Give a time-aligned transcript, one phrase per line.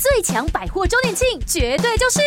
[0.00, 2.20] 最强百货周年庆，绝对就是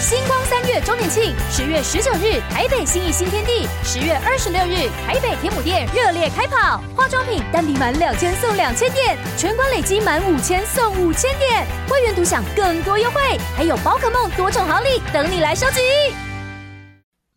[0.00, 1.32] 星光三月周年庆。
[1.48, 15.80] 十月十九日，台北新义新天地；十月二十六日，台北天母店热烈开跑，化妆品单笔满两千送两千点，全馆累积满五千送五千点，会员独享更多优惠，还有宝可梦多重好礼等你来收集。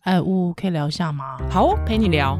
[0.02, 1.38] 哎，呜可以聊一下吗？
[1.48, 2.36] 好，陪你聊。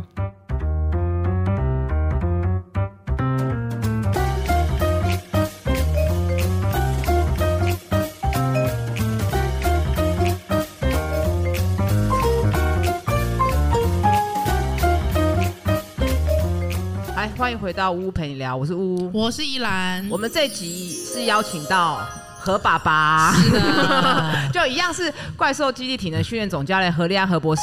[17.53, 20.09] 迎回到乌乌陪你聊，我是乌乌，我是依兰。
[20.09, 22.01] 我们这集是邀请到
[22.41, 27.63] 何爸爸，是的， 就一样是怪兽基地体能训练总教练何立安何博士。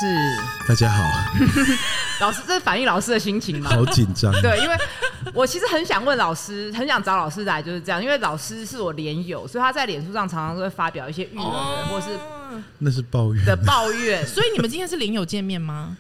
[0.68, 1.04] 大家好，
[2.22, 3.72] 老师，这是反映老师的心情吗？
[3.72, 4.32] 好紧张。
[4.44, 4.76] 对，因为
[5.34, 12.08] 我其实很想问老师，很想找老师来，就是这样，因为老师是我连友，所以他在脸书上常常都会发表一些育儿、哦、或是
[12.78, 14.24] 那是抱怨的抱怨。
[14.30, 15.98] 所以你们今天是连友见面吗？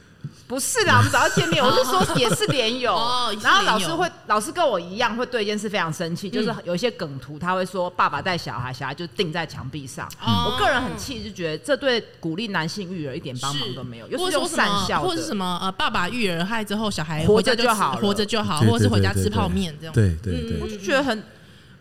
[0.49, 1.63] 不是啦， 我们早要见面。
[1.63, 2.95] 我是说，也是连友。
[3.43, 10.09] 然后老师会，老师跟我一样，会对一件事非常生气，就是有一些梗图，他会说爸爸带小孩，小孩就钉在墙壁上。
[10.19, 14.07] 我个人很气，就觉得这对鼓励男性育儿一点帮忙都没有。
[14.07, 19.93] 又是用善笑，或者什么呃，爸爸育儿害之后，小孩活着就好，活着就好，或者是回家吃泡面这样。
[19.93, 21.23] 对对对，我就觉得很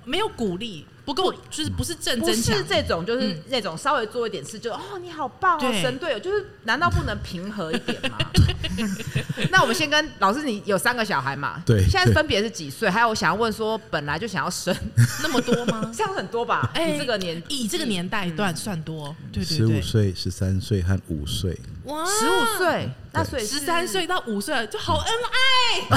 [0.05, 0.85] 没有鼓励。
[1.09, 8.19] 不够，就是不是正真强，不是这种，就是那种稍微做一点事就、嗯、哦，你好棒哦，神队友，就是难道不能平和一点吗？
[9.51, 11.63] 那我们先跟老师，你有三个小孩嘛？
[11.65, 12.91] 对，现在分别是几岁？
[12.91, 14.77] 还有我想要问说，本来就想要生
[15.23, 15.91] 那么多吗？
[15.97, 16.71] 这样很多吧？
[16.75, 21.59] 哎、欸，这个年以这个年代段算多，对对对，十五岁、十三岁和五岁。
[21.85, 25.97] 哇，十五岁，那所以十三岁到五岁就好恩爱，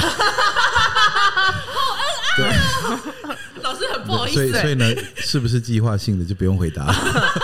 [1.67, 3.37] 好恩爱啊！
[3.63, 6.93] 老师很不好意思，所以所以呢，是不是计划性的就不用回答？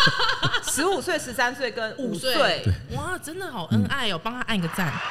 [0.72, 4.20] 十五岁、十三岁跟五岁，哇，真的好恩爱哦！
[4.24, 4.94] 帮他按个赞。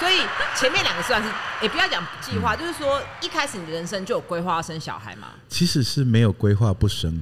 [0.00, 0.18] 所以
[0.56, 1.28] 前面两个算是，
[1.62, 5.28] 也不要讲计划，就是说一开始你的人生就有规划要生小孩嘛？
[5.48, 7.18] 其实是没有规划不生。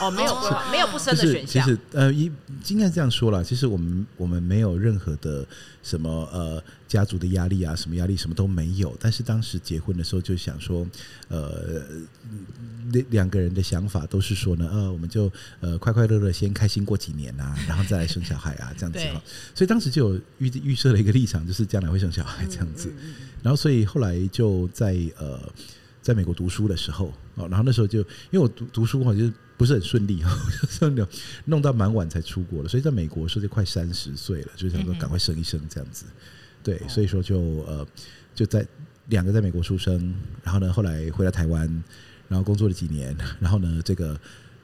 [0.00, 1.64] 哦，没有规划，没有不生的选项。
[1.64, 2.32] 其实呃，一
[2.68, 5.44] 应该这样说啦，其实我们我们没有任何的
[5.82, 8.96] 什么呃家族的压力啊，什么压力什么都没有。
[9.00, 10.86] 但是当时结婚的时候就想说，
[11.28, 11.82] 呃。
[12.90, 19.22] 两两个人的想法都是说呢，呃，我们就呃快快乐乐先开心过几年啊， 然后再来生小孩啊，这样子哈。
[19.54, 22.92] 所以当时就有预预设了一个立场，就是将来会生小孩这样子。
[23.40, 25.40] 然后所以后来就在呃
[26.02, 29.30] 在美国读书的时候，哦，然后那时候就因为我读读书哈，就
[29.62, 30.36] 不是很顺利哈，
[31.46, 32.68] 弄到蛮晚才出国了。
[32.68, 36.04] 所以在美国时候就快三十岁了，就想说赶快生一生这样子。
[36.64, 37.86] 对，所以说就呃
[38.34, 38.66] 就在
[39.06, 40.12] 两个在美国出生，
[40.42, 41.84] 然后呢后来回到台湾。
[42.28, 44.18] 然后工作了几年，然后呢，这个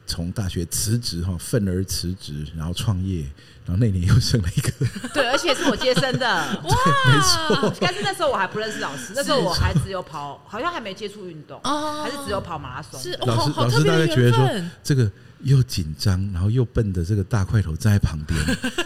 [0.08, 3.20] 从大学辞职哈，愤而辞职，然后创业，
[3.66, 4.72] 然后那年又生了一个，
[5.12, 6.26] 对，而且是我接生的，
[6.64, 6.76] 哇，
[7.06, 7.74] 没错。
[7.78, 12.98] 但是那时候我还不认识老师，那时候我还只有跑，好像还没接触运动，还是只有跑马拉松。
[12.98, 14.48] 是老师，老师大概觉得说，
[14.82, 15.08] 这个
[15.42, 18.40] 又紧张，然后又笨的这个大块头站在旁边，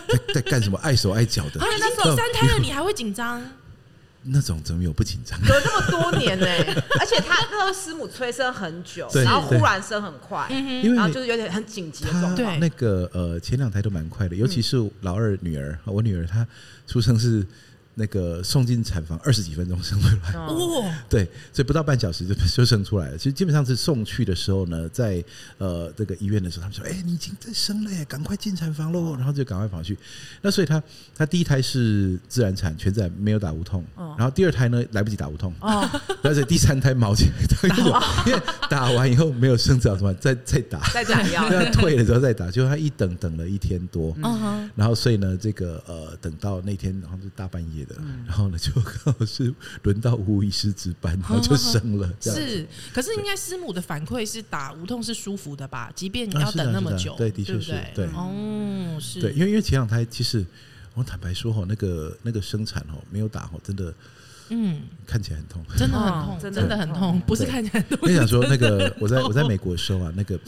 [0.08, 1.60] 在在干什么碍手碍脚的？
[1.60, 3.40] 而且，那时候三胎了，你还会紧张？
[4.24, 5.38] 那种怎么有不紧张？
[5.40, 10.46] 隔这么多年呢、欸， 而且他那时候师母催生很久，然后忽然生很快，
[10.94, 12.60] 然后就是有点很紧急的状况。
[12.60, 16.46] 那个呃，前两胎都蛮快的，尤其是老二女儿，我女儿她
[16.86, 17.46] 出生是。
[17.94, 23.18] 那个送进产房二十几分钟生出来，哦， 对，所以不到半小时就就生出来了。
[23.18, 25.22] 其实基本上是送去的时候呢，在
[25.58, 29.98] 呃这个医院的时候，他们说：“哎，你已经在生了，赶快进产房喽！”然后就赶快跑去。
[30.40, 30.82] 那所以他
[31.14, 33.84] 他第一胎是自然产，全自然没有打无痛。
[34.16, 35.52] 然后第二胎呢，来不及打无痛。
[35.60, 35.86] 哦，
[36.24, 37.76] 而且第三胎毛起来，
[38.26, 44.16] 因为打完以后没有生长什么，再再打，再打药，要退了之后再打，就他一等等了一天多。
[44.22, 47.81] 嗯，然后所以呢，这个呃等到那天，然后就大半夜。
[47.98, 52.10] 嗯、然后呢，就刚好是轮到吴医师值班， 然后就生了。
[52.20, 55.90] 是，可是应该师母的反馈是打无痛是舒服的吧？
[55.94, 58.06] 即便你要等那么久，啊啊啊、对，的确是对，对。
[58.14, 60.44] 哦，是对，因为因为前两胎其实
[60.94, 63.94] 我坦白说哈，那个那个生产哦，没有打哦，真的，
[64.48, 67.98] 嗯，看起来很痛，真的很痛，真的很痛，不是看起来很痛。
[68.02, 70.38] 我想说，那个我在我在美国的时候啊，那个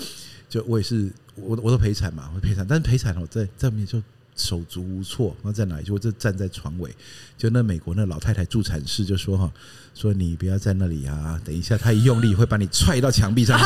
[0.49, 4.03] 就我也是我我都陪产嘛，我陪产，但是陪产我，在在面就。
[4.37, 5.85] 手足无措，那在哪里？
[5.85, 6.95] 就就站在床尾，
[7.39, 9.51] 就那美国那老太太助产士就说哈，
[9.95, 13.65] 说你不要在那里啊，等一下她一用力会把你踹到墙壁上去。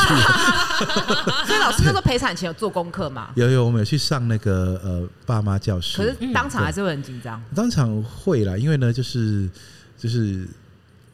[1.47, 3.31] 所以老师那时候陪产前有做功课吗？
[3.35, 5.97] 有有，我们有去上那个呃爸妈教室。
[5.97, 7.41] 可是当场还是会很紧张。
[7.55, 9.49] 当场会啦，因为呢就是
[9.97, 10.47] 就是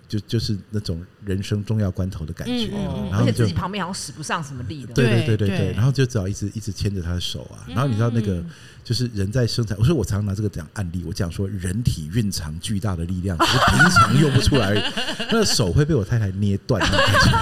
[0.08, 8.44] 就就是那种人生重要关头的感觉，嗯、然后而且自己旁边好像使不上什么力的，对对对对对，然后就只好一直一直牵着他的手啊，然后你知道那个
[8.86, 14.74] 就是人在生产，我说我常常拿这个讲案例，我讲说人体蕴藏巨大的力量，只是平常用不出来，
[15.32, 16.80] 那个手会被我太太捏断，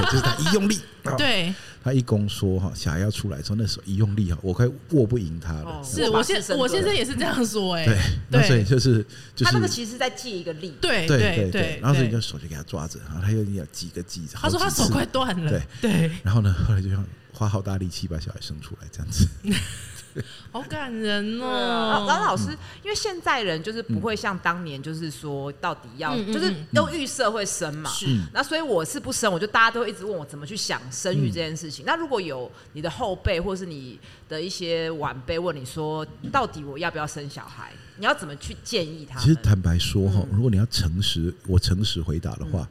[0.09, 0.79] 就是他一用力，
[1.17, 1.53] 对。
[1.83, 5.65] 他一宫说哈，小孩要出来之后，那时候一用力哈，我快握不赢他了。
[5.65, 7.99] 哦、是我先我先生也是这样说哎、欸，对，
[8.29, 9.05] 那所以就是
[9.35, 15.51] 就是他那个其实在借一个力，对对对对，然后所以你就手就给他抓着，然后他又要几个几，他说他手快断了，
[15.81, 15.91] 对。
[15.91, 17.03] 对，然后呢，后来就要
[17.33, 19.27] 花好大力气把小孩生出来这样子。
[20.51, 22.05] 好感人哦！
[22.07, 22.49] 然后老师，
[22.83, 27.89] 因为现在人就是不会像当年，就是说到底要，就是都预设会生嘛。
[27.89, 28.05] 是。
[28.33, 31.85] 那所以我是不生，我就大家都会一直问我怎么去想生育这件事情。
[31.85, 33.99] 那如果有你的后辈或是你
[34.29, 37.71] 的一些晚辈问你说，到底我要不要生小孩？
[37.97, 39.19] 你要怎么去建议他？
[39.19, 42.67] 其实坦白说哈，如果你要诚实，我诚实回答的话。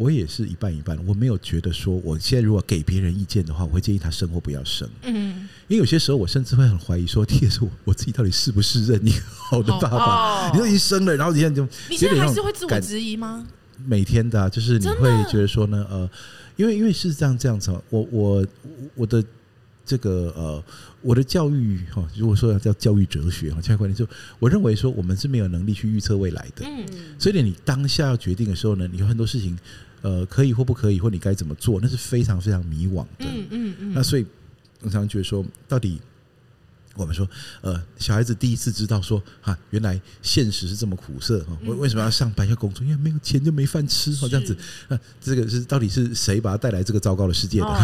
[0.00, 4.88] 我也是一半一半，我没有觉得说，我现在如果给别人意见的话，我会建议他生或不要生。
[5.02, 9.20] 嗯，因为有些时候我甚至会很怀疑说，第一是我我自己到底是不是认一个
[9.50, 10.48] 好的爸爸？
[10.48, 13.46] 哦、你都已经生了，然后你现在就你现在还是会自我质疑吗？
[13.84, 16.10] 每天的、啊，就是你会觉得说呢，呃，
[16.56, 18.46] 因为因为是这样这样子，我我
[18.94, 19.22] 我的。
[19.90, 20.64] 这个呃，
[21.02, 24.06] 我的教育哈，如果说要叫教育哲学哈，教育观念就
[24.38, 26.64] 我认为说，我们是没有能力去预测未来的。
[26.64, 26.86] 嗯，
[27.18, 29.58] 所以你当下要决定的时候呢，你有很多事情，
[30.02, 33.26] 呃，可以或不可以，或你该怎么做，那是非常非常迷惘的。
[33.26, 33.92] 嗯嗯嗯。
[33.92, 34.24] 那所以
[34.82, 36.00] 我常常觉得说，到底。
[36.96, 37.26] 我们说，
[37.60, 41.56] 呃，小孩子第一次知道说，哈，原来现实是这么苦涩哈。
[41.62, 42.84] 为为什么要上班要工作？
[42.84, 44.56] 因为没有钱就没饭吃，哈这样子。
[44.88, 47.66] 那这个是到底是谁把他带来这个糟糕的世界的？
[47.66, 47.76] 哦，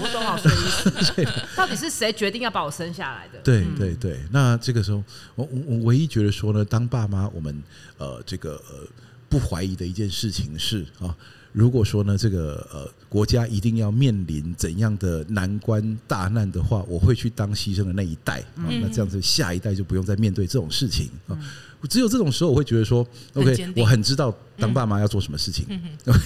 [0.00, 1.46] 我懂老师的意思。
[1.56, 3.38] 到底是谁决定要把我生下来的？
[3.42, 4.20] 对对对。
[4.30, 5.02] 那这个时候，
[5.34, 7.62] 我我我唯一觉得说呢，当爸妈，我们
[7.96, 8.86] 呃这个呃
[9.28, 11.16] 不怀疑的一件事情是啊。
[11.54, 18.66] 如果说呢，这个呃国家一定要面临怎样的难关大难的话，我会去当牺牲的那一代啊。
[18.82, 21.38] 那这样子下一代就不用再面对这种事情啊。
[21.88, 25.64] 只有这种时候，我会觉得说，OK，我很知道当爸妈要做什么事情。
[26.08, 26.18] OK，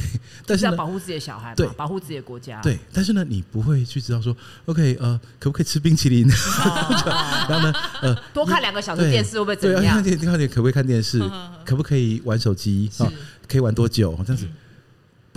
[0.47, 2.63] 但是要保护自己的小孩，对，保护自己的国家。
[2.63, 4.35] 对，但是呢，你不会去知道说
[4.65, 6.27] ，OK，呃，可不可以吃冰淇淋？
[7.51, 10.01] 然后呢，呃， 多看两个小时电视会不会怎么样？
[10.03, 11.21] 对，看电可不可以看电视？
[11.67, 12.89] 可不可以玩手机？
[12.99, 13.13] 啊，
[13.47, 14.13] 可以玩多久？
[14.25, 14.49] 这样子。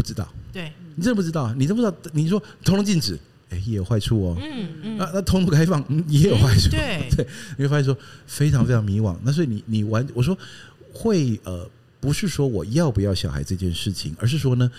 [0.02, 1.94] 不知道，对，你真的不知道，你都不知道。
[2.14, 3.20] 你说通通禁止，
[3.52, 4.38] 哎，也有坏处哦。
[4.42, 6.70] 嗯嗯，那那通通开放，也有坏处。
[6.72, 7.28] 对 对，
[7.58, 7.96] 你会发现说
[8.26, 9.16] 非常非常迷惘。
[9.24, 10.36] 那所以你你玩，我说
[10.92, 11.70] 会呃，
[12.00, 14.72] 不是说我要不要小孩这件事情，而是说呢。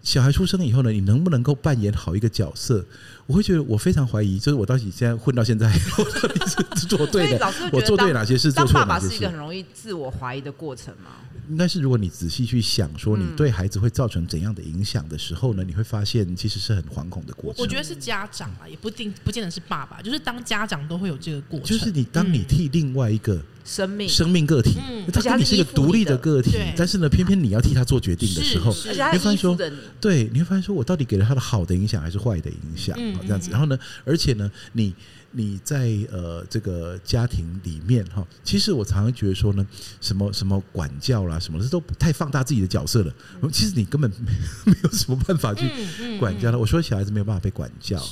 [0.00, 2.82] 小孩出生以后呢，你能不能够扮演好一个角色？
[3.26, 5.66] 我会觉得我非常怀疑，就是我到底现在混到现在，
[5.98, 6.40] 我到底
[6.76, 9.08] 是做对的，我做对哪些事，做错哪些事？
[9.08, 11.10] 当爸爸是一个很容易自我怀疑的过程吗？
[11.50, 17.62] 应该是，如果你仔细去想，说你对孩子会造成怎样的影响的时候呢，你会发现其实是很惶恐的过程。
[17.62, 21.68] 我觉得是家长啊，也不定不见得是爸爸，就是当家长都会有这个过程。
[21.68, 23.40] 就是你当你替另外一个。
[23.64, 24.78] 生命生命个体，
[25.12, 29.54] 他跟你是一个独立的个体，但是呢，偏偏你要替他做决定的时候，你会发现说，
[30.00, 32.96] 对，你会发现说我到底给了他的好的影响还是坏的影响？
[33.20, 34.94] 这样子，然后呢，而且呢，你。
[35.38, 39.64] 你在呃这个家庭里面哈，其实我常常觉得说呢，
[40.00, 43.14] 什么什么管教啦，什么这都太放大自己的角色了。
[43.52, 44.10] 其实你根本
[44.66, 45.70] 没有什么办法去
[46.18, 46.58] 管教他。
[46.58, 48.02] 我说小孩子没有办法被管教，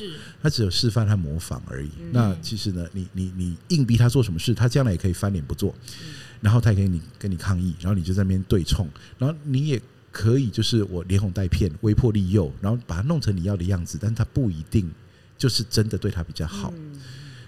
[0.41, 1.91] 他只有示范和模仿而已。
[2.13, 5.75] 那其实呢，你你你硬逼他做什么事，他将来也可以翻脸不做，
[6.41, 14.89] 然后他也可以你跟你抗议，然后你就在那边对冲，然后你也可以就是我连哄带骗、威迫利诱，然后把他弄成你要的样子，但他不一定。
[15.39, 16.99] 就是真的对他比较好，嗯、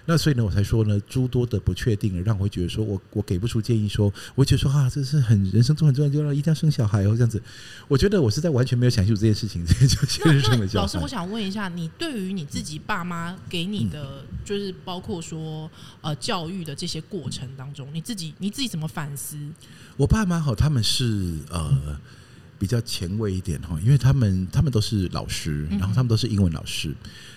[0.09, 7.39] 那所以呢，我才说呢，诸多的不确定，让我会觉得说我我给不出建议说，说我觉得说啊，这是很人生中很重要，就要一定要生小孩哦，这样子。
[7.87, 10.85] 我觉得我是在完全没有想清楚这件事情， 就先生了小孩。
[10.85, 15.69] 老师，我想问一下，你对于你自己爸妈给你的，就是包括说
[16.01, 19.37] 呃教育的这些过程当中，你自己你自己怎么反思？
[19.95, 21.99] 我爸妈好，他们是呃。
[22.59, 26.93] 比较前卫一点哈，因为他们他们都是老师，然后他们都是英文老师。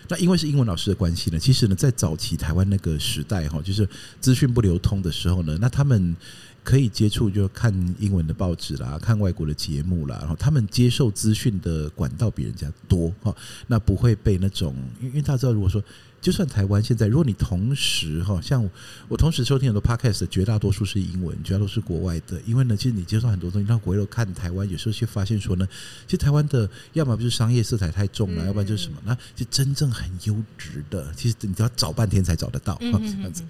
[0.08, 3.88] 那因为是英文老师的关系呢，其实呢，在早期台湾那个时代哈，就是
[4.20, 6.16] 资讯不流通的时候呢，那他们
[6.62, 13.34] 可以接触就看英文的报纸啦，看外国的节目啦，然后他们接受资讯的管道比人家多哈，
[13.66, 15.82] 那不会被那种，因为大家知道，如果说。
[16.22, 18.68] 就算台湾现在，如果你同时哈，像
[19.08, 22.40] 我同时收听很多 podcast 的绝大多数是英文，绝大多数是国外的。
[22.46, 25.66] 因为呢，其实你接受很多东西，让回头看台湾，有时候却发现说呢，
[26.06, 28.98] 其实台湾的要么就是商业色彩太重了，要不然就是什么？
[29.04, 33.42] 那就真正很很优质的，其实你都要找半天才找得到，这样子。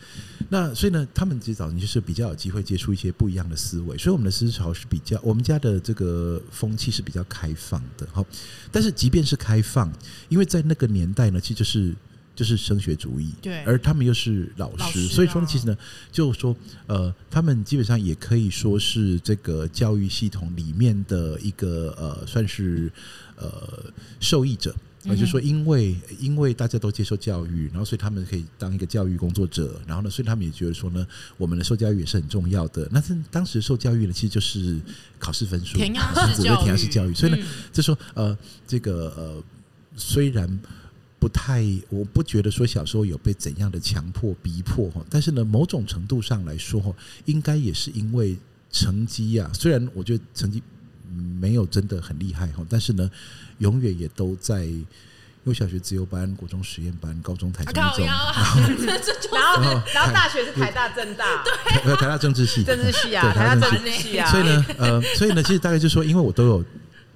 [0.48, 8.24] 那所以呢，他们其实早年就是比较有机会接触一些不一样的思维，所以我们的思潮是比较，我们家的这个风气是比较开放的，哈。
[8.70, 9.90] 但是即便是开放，
[10.28, 11.94] 因为在那个年代呢，其实就是。
[12.34, 15.76] 就是升学主义，对，而他们又是老师，老师啊、所以说呢，其实呢，
[16.10, 22.90] 就说呃，他们基本上也可以说是这个教育系统里面的一个呃，算是
[23.36, 23.84] 呃
[24.18, 24.74] 受益者。
[25.04, 31.04] 呃，就是说因为因为大家都接受教育，然后所以他们可以当一个教育工作者，然后呢，所以他们也觉得说呢，
[31.36, 32.88] 我们的受教育也是很重要的。
[32.90, 34.80] 那是当时受教育呢，其实就是
[35.18, 37.12] 考试分数，填鸭式 教育，填鸭式教育。
[37.12, 37.38] 所以呢，
[37.72, 39.42] 就说呃，这个呃，
[39.96, 40.58] 虽然。
[41.22, 46.92] 不太，我不觉得说小时候有被怎样的强迫逼迫哈，但是呢，某种程度上来说哈，
[47.26, 48.36] 应该也是因为
[48.72, 50.60] 成绩啊，虽然我觉得成绩
[51.40, 53.08] 没有真的很厉害哈，但是呢，
[53.58, 54.82] 永远也都在，因
[55.44, 58.02] 为小学自由班、国中实验班、高中台中中，
[59.32, 59.62] 然后
[59.94, 61.44] 然后大学是台大政大，
[61.84, 66.64] 对，台大政治系，政治系啊，台大政治系啊，所以呢，呃，所以呢，其实大概就是说，因为我都有。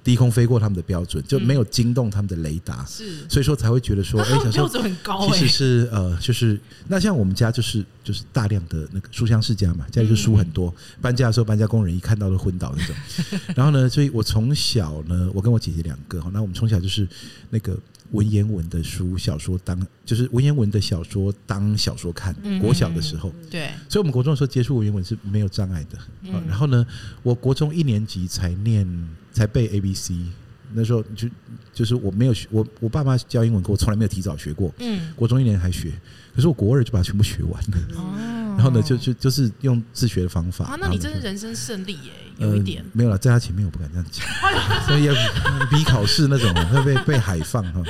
[0.07, 5.29] 低空飞过他们的标准，就没有惊动他们的雷达，是，所以说才会觉得说， 哎，小时候标准很高。
[5.33, 12.95] 其实是呃，就是那像我们家就是就是大量的那个书香世家嘛，家里就书很多，搬家的时候搬家工人一看到都昏倒那种。
[13.53, 17.05] 然后呢，所以我从小呢，我跟我姐姐两个哈，那我们从小就是
[17.49, 17.77] 那个
[18.11, 22.33] 文言文的书小说当，就是文言文的小说当小说看。
[22.61, 25.99] 国小的时候，对，所以我们国中的时候接触文言文是没有障碍的。
[26.47, 26.87] 然后呢，
[27.23, 28.87] 我国中一年级才念。
[29.37, 30.15] 才背 A B C，
[30.73, 31.29] 那时候就
[31.71, 34.73] 就是我没有学，我我爸妈教英文课，我从来没有提早学过。
[34.79, 35.91] 嗯，国中一年还学，
[36.35, 37.77] 可是我国二就把它全部学完了。
[37.95, 40.65] 哦，然后呢，就就就是用自学的方法。
[40.65, 42.81] 啊，那你真是人生胜利耶，有一点。
[42.81, 44.25] 呃、没有了，在他前面我不敢这样讲，
[44.87, 45.13] 所以要
[45.69, 47.83] 比考试那种会被被海放哈。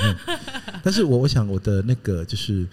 [0.82, 2.66] 但是我我想我的那个就是。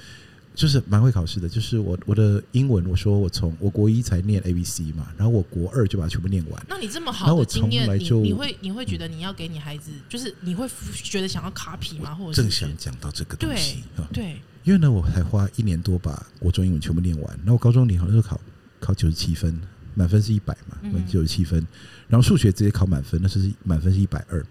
[0.55, 6.65] 就是蛮会考试的，就是我我的英文，我说我从我国一才念 A B C 嘛，然后我国二就把它全部念完。
[6.69, 12.15] 那你这么好的经验，你你会你会觉得你要给你孩子，就是你会觉得想要卡皮吗？
[12.15, 13.83] 或者正想讲到这个东西
[14.13, 18.39] 对，对，因为呢，我才花一年多把国中英文全部念完，然后我高中你好像是考
[18.79, 19.59] 考九十七分，
[19.93, 21.59] 满分是一百嘛，九十七分，
[22.07, 24.45] 然后数学直接考满分，那是满分是一百二。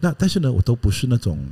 [0.00, 1.44] 那但是呢，我都不是那种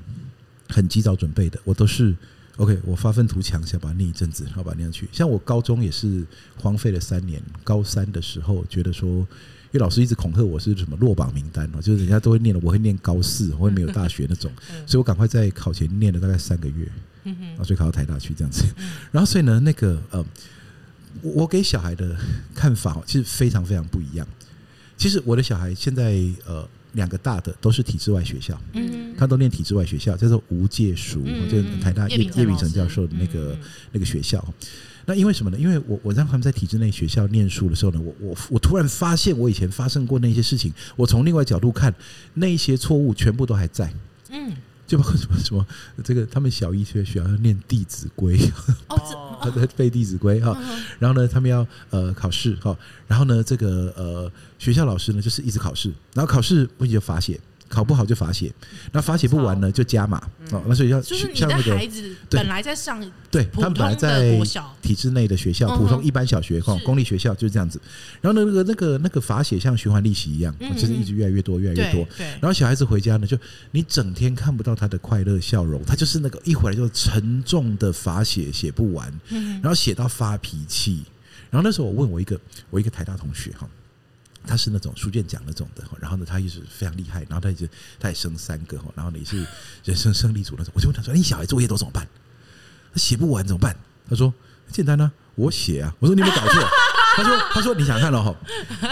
[0.68, 2.14] 很及早准备的，我都是。
[2.58, 5.08] OK，我发愤图强，想把它念一阵子，然后把它念下去。
[5.10, 6.22] 像我高中也是
[6.58, 9.26] 荒废了三年，高三的时候觉得说，因
[9.72, 14.52] 为老师一直恐吓我是什么落榜名单哦，就是人家都会念了，我会念高四，我会没有大学那种，
[14.86, 16.86] 所以我赶快在考前念了大概三个月，
[17.24, 18.64] 然后所以考到台大去这样子。
[19.10, 20.22] 然后所以呢，那个呃，
[21.22, 22.14] 我给小孩的
[22.54, 24.28] 看法其实非常非常不一样。
[24.98, 26.68] 其实我的小孩现在呃。
[26.92, 33.58] 两个大的都是体制外学校，嗯，他都念体制外学校，叫做无界塾，嗯、就是台大叶叶秉成教授的那个、嗯、
[33.92, 34.46] 那个学校。
[35.04, 35.58] 那因为什么呢？
[35.58, 41.92] 因为我我让他们在体制内学校念书的时候呢，我我我突然发现我以前发生过那些事情，我从另外角度看，
[42.34, 43.92] 那些错误全部都还在，
[44.30, 44.52] 嗯。
[44.92, 45.66] 就包括什么什么，
[46.04, 48.36] 这个他们小一学学校要念《弟子规》，
[48.88, 50.54] 哦， 他在背《弟子规》哈。
[50.98, 52.76] 然后呢，他们要呃考试哈。
[53.06, 57.40] 然后呢，这个呃学校老师呢就是一直考试，然后考试不就罚写。
[57.72, 58.52] 考不好就罚写，
[58.92, 60.18] 那罚写不完呢就加码
[60.50, 60.62] 哦。
[60.66, 64.38] 那所以要就是你的孩子本来在上对，他们本来在
[64.82, 67.80] 体制内的学校，普通一般小学哈，公立学校就是这样子。
[68.20, 72.06] 然后呢，那个那个那个罚写像循环利息一样，就是一直越来越多，越来越多。
[72.18, 73.38] 然后小孩子回家呢，就
[73.70, 81.02] 你整天看不到他的快乐笑容，他就是那个一回来就沉重的罚写写不完，然后写到发脾气。
[81.50, 82.38] 然后那时候我问我一个
[82.68, 83.66] 我一个台大同学哈。
[84.46, 87.68] 他是那种书卷奖那种的，然后呢，他也是非常厉害，然后他也
[87.98, 89.46] 他也生三个，然后呢也是
[89.84, 90.72] 人生胜利组那种。
[90.74, 92.06] 我就问他说：“你小孩作业都怎么办？
[92.92, 93.76] 他写不完怎么办？”
[94.08, 94.32] 他说
[94.66, 96.60] ：“很简单啊，我写啊。”我说：“你有没有搞错？”
[97.14, 98.34] 他说：“他说你想看了哈，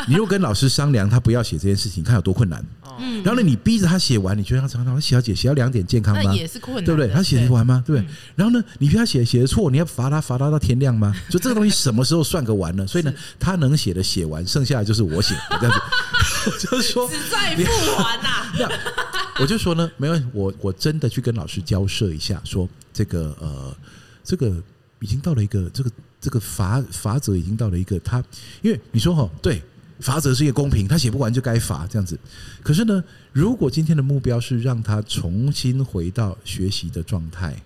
[0.07, 2.65] 你如果跟老师商量，他不要写这件事情，看有多困难。
[2.99, 6.35] 嗯，然后呢，你逼着他写完，你觉得他常常写要写写要两点健康吗？
[6.35, 7.11] 也是困难，对不对？
[7.11, 7.83] 他写得完吗？
[7.87, 8.15] 对不对？
[8.37, 11.15] 然后呢，你逼他写写的错，你要罚他罚他到天亮吗？
[11.31, 12.87] 就这个东西什么时候算个完呢？
[12.87, 15.81] 所以呢，他能写的写完，剩下的就是我写 这样子。
[16.67, 17.63] 就是说，只在不
[18.03, 18.47] 完呐。
[19.41, 23.75] 我就说呢，没问题，我我真的去跟老师交涉一下，说这个呃，
[24.23, 24.63] 这个
[25.01, 25.91] 已经到了一个这个。
[26.21, 28.23] 这个罚罚则已经到了一个他，
[28.63, 29.63] 因为你说哈，对，
[30.01, 32.19] 罚则是一个公平，他写不完就该罚这样子。
[32.63, 37.57] 可是呢，如果今天的目标是让他重新回到学习的状态，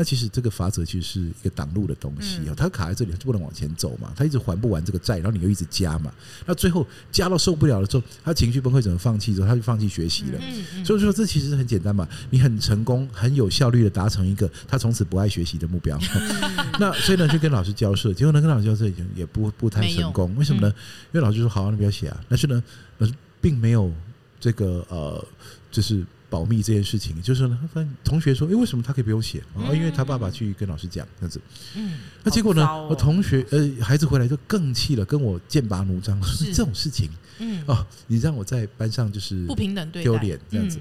[0.00, 6.10] 那其实这个法则其实是一个挡路的东西啊，它卡在这里就不能往前走嘛，他一直还不完这个债，然后你又一直加嘛，
[6.46, 10.40] 那最后加到受不了了之后，他情绪崩溃，怎么放弃之后，他就放弃学习了。
[10.82, 16.00] 所以说这其实很简单嘛，你很成功、很有效率的达成一个他从此不爱学习的目标。
[16.80, 20.34] 那所以呢，就跟老师交涉，结果呢，跟老师交涉已经也不不太成功。
[20.36, 20.74] 为什么呢？
[21.12, 22.64] 因为老师说好啊，你不要写啊，但是呢，
[22.96, 23.92] 老师并没有
[24.40, 25.22] 这个呃，
[25.70, 26.02] 就是。
[26.30, 29.42] 保密这件事情，就是呢，发现同学说：“诶，为什么他可以不用写？
[29.54, 31.40] 哦，因为他爸爸去跟老师讲这样子。”
[31.74, 32.64] 嗯，那结果呢？
[32.88, 37.10] 我同学呃，孩子回来就更气了，跟我剑拔弩张，说这种事情，
[37.40, 40.78] 嗯哦，你让我在班上就是不平等对丢脸这样子。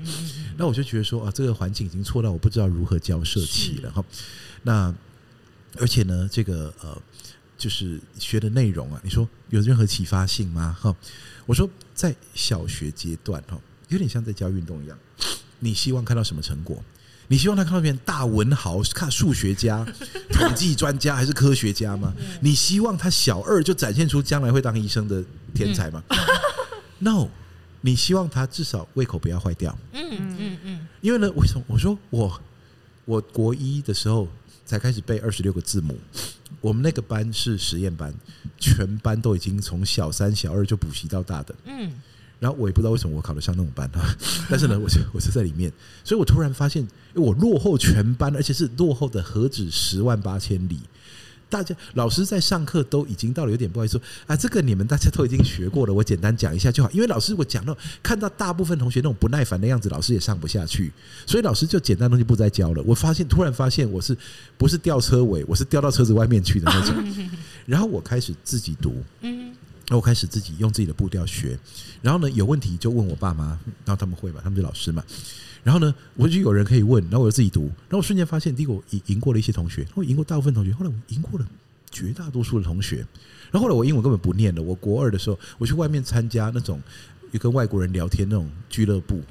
[0.56, 4.06] 那我就觉得说啊，这个环境已经错到我不知道如何交涉起了哈。
[4.62, 4.94] 那
[5.80, 6.96] 而且呢，这个呃，
[7.58, 10.78] 就是学的内容啊，你说有任何启发性吗？
[10.80, 10.96] 哈，
[11.48, 13.60] 我说在小学阶段哈。
[13.90, 14.98] 有点像在教运动一样，
[15.60, 16.82] 你希望看到什么成果？
[17.32, 19.86] 你希望他看到变大文豪、看数学家、
[20.34, 22.12] 统计专家还是科学家吗？
[22.42, 26.02] 你希望他小二就展现出将来会当医生的天才吗？
[26.98, 27.28] No，
[27.82, 29.78] 你希望他至少胃口不要坏掉。
[29.94, 30.88] 嗯嗯嗯。
[31.02, 31.64] 因为呢，为什么？
[31.68, 32.42] 我说我
[33.06, 34.28] 我国一的时候
[34.66, 36.00] 才开始背二十六个字母，
[36.62, 38.12] 我们那个班是实验班，
[38.58, 41.56] 全班都已经从小三、小二就补习到大的。
[41.66, 41.92] 嗯。
[42.40, 44.16] 然后我也不知道为什么我考得上那种班啊，
[44.50, 45.72] 但是呢，我就我是在里面，
[46.04, 50.80] 所以我突然发现，我落后全班，而且是落后的何止十万八千里。
[51.52, 56.92] 大家老师在上课都已经到了，有点不好意思说啊，这个你们大家都已经学过了，我简单讲一下就好。
[56.92, 60.92] 因为老师我讲到看到大部分同学那种不耐烦的样子，老师也上不下去，
[61.26, 62.84] 所以老师就简单东西不再教了。
[62.84, 64.16] 我发现突然发现我是
[64.60, 66.96] 不是吊车尾，我是掉到车子外面去的那种。
[67.66, 69.04] 然后我开始自己读。
[69.98, 71.58] 我开始自己用自己的步调学，
[72.02, 75.04] 然后呢，有问题就问我爸妈，然后他们会嘛，他们是老师嘛。
[75.64, 81.46] 然后呢，我就有人可以问，然后我就自己读，然后我瞬间发现，第一个我赢赢过了一些同学，然后赢过大部分同学，后来我赢过了
[81.92, 83.06] 绝大多数的同学。
[83.52, 86.80] 然后后来我英文根本不念了，我国二的时候，我去外面参加那种。
[87.32, 89.22] 又跟外国人聊天那种俱乐部，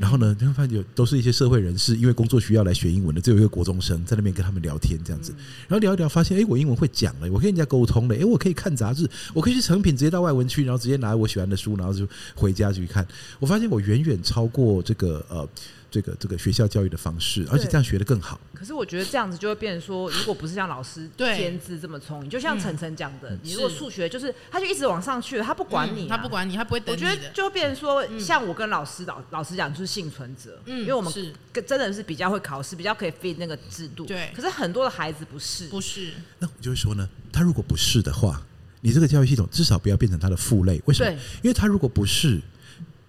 [0.00, 5.32] 然后呢，你会发现有都是一些社会人士，因为工作需要来学英文的，只有一个国中生在那边跟他们聊天这样子，
[5.66, 13.06] 然后聊一聊，发现哎，我英文会讲了，我跟人家沟通了，哎，我可以看杂志，我可以去成品直接到外文区，然后直接拿我喜欢的书，然后就回家去看。
[13.38, 15.48] 我发现我远远超过这个呃。
[15.90, 18.38] 这个这个学校教育的方式，而且这样学的更好。
[18.54, 27.02] 可是我觉得这样子就会变成说，如果不是像老师监制这么聪明，就像晨晨讲的，你如果数学就是他就一直往上去了，他不管你，他不管你，他不会等你。
[27.02, 31.32] 我觉得就会变成说，像我跟老师老老师讲，就是幸存者，因为我们是
[31.66, 34.04] 真的是比较会考试，比较可以 fit 那个制度。
[34.04, 34.30] 对。
[34.34, 36.12] 可是很多的孩子不是，不是。
[36.38, 38.42] 那我就会说呢，他如果不是的话，
[38.82, 40.82] 你这个教育系统至少不要变成他的负累。
[40.86, 41.10] 为什么？
[41.42, 42.40] 因为他如果不是。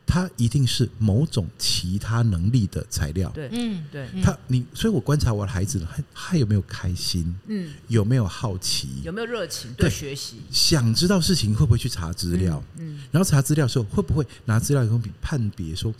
[0.10, 3.30] 他一定是某种其他能力的材料。
[3.30, 4.08] 对，嗯，对。
[4.24, 7.36] 他，你，所以我观察我的孩子，他他有没有开心？
[7.46, 9.04] 嗯，有没有好奇？
[9.04, 9.72] 有没有热情？
[9.74, 12.64] 对学习，想知道事情会不会去查资料？
[12.80, 15.94] 嗯，然后查资料的时候会不会拿资料以后比判别说？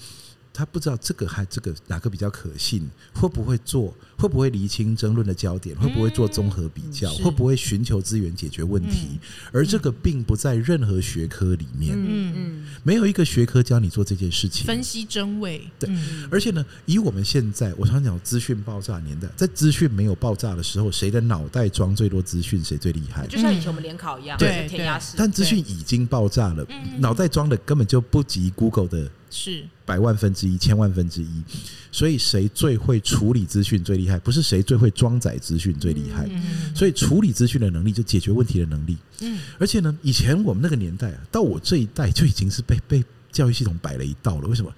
[0.52, 9.18] 他不知道这个还这个哪个比较可信，会不会做，会不会厘清争论的焦点，会不会做综合比较，会不会寻求资源解决问题，
[9.54, 15.90] 而这个并不在任何学科里面，嗯嗯，没有一个学科教你做这件事情，分析真伪，对，
[16.30, 23.26] 而且呢，以我们现在我常讲资讯爆炸年代，在资讯没有爆炸的时候，谁的脑袋装最多资讯，谁最厉害？
[23.28, 29.10] 就像以前我们联考一样，对，填鸭式，但资讯已经爆炸了，脑袋装的根本就不及 Google 的。
[29.30, 31.44] 是百万分之一、千万分之一，
[31.92, 34.20] 所以谁最会处理资讯最厉害？
[34.20, 36.30] 不是谁最会装载资讯最厉害。
[36.76, 38.98] 所以处理资讯的能力，就解决问题的能力。
[39.22, 44.48] 嗯，而且呢，以前我们那个年代啊，到我这一代就已经是被被教育系统摆了一道了。
[44.48, 44.74] 为什么？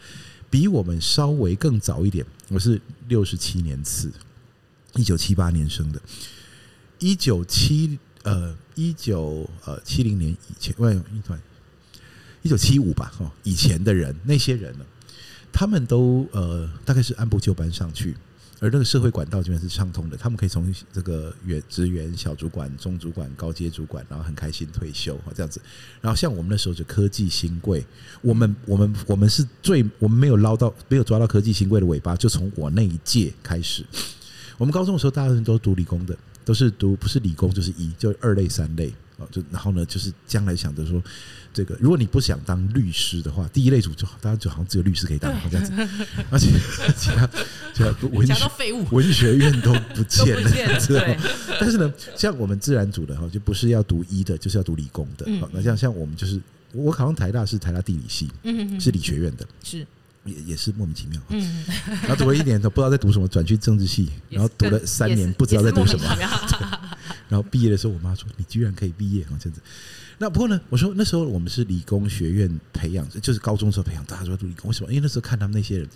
[0.49, 2.25] 比我们稍微更早一点。
[2.49, 4.11] 我是六十七年次，
[4.95, 6.01] 一九七八年生的，
[6.99, 11.39] 一九七呃一九呃七零年以前，万一团。
[12.41, 14.85] 一九七五吧，哈，以前的人那些人呢，
[15.51, 18.15] 他们都呃大概是按部就班上去，
[18.59, 25.61] 而那个社会管道这边是畅通的，他们可以从这个员职员、小主管、中主管、高阶主管，然后很开心退休哈这样子。
[26.01, 27.85] 然后像我们那时候就科技新贵，
[28.21, 33.85] 我们我们我们是最我们没有捞到没有抓到科技新贵的尾巴，就从我那一届开始。
[34.57, 41.01] 我们高中的时候，大部分都读理工的，都是读不是理工就是一就二类三类啊，就然后呢就是将来想着说。
[41.53, 45.73] 这个，如果你不想当律师的话，第一类组就好，大家就好像只有律师可以当这样子，
[46.29, 46.47] 而且
[46.95, 47.27] 其他
[47.73, 51.03] 其他文学文学院都不见了， 知道？
[51.59, 55.25] 但是呢，像我们自然组的哈，就不是要读医的，就是要读理工的。
[55.51, 56.41] 那像像我们就是，
[56.73, 58.29] 我考上台大是台大地理系，
[58.79, 59.85] 是理学院的，是。
[60.23, 61.19] 也也是莫名其妙。
[61.29, 61.65] 嗯，
[62.05, 66.05] 然后读了一年都不知道在读什么，转去政治系，然后读了三年不知道在读什么。
[67.27, 69.59] 然后毕业的时候，我妈说：“你居然可以毕业啊！”这样子。
[70.21, 74.89] 那不过呢，我说那时候我们是理工学院培养，就是高中时候培养，大家都读理工，为什么？
[74.91, 75.89] 因为那时候看他们那些人。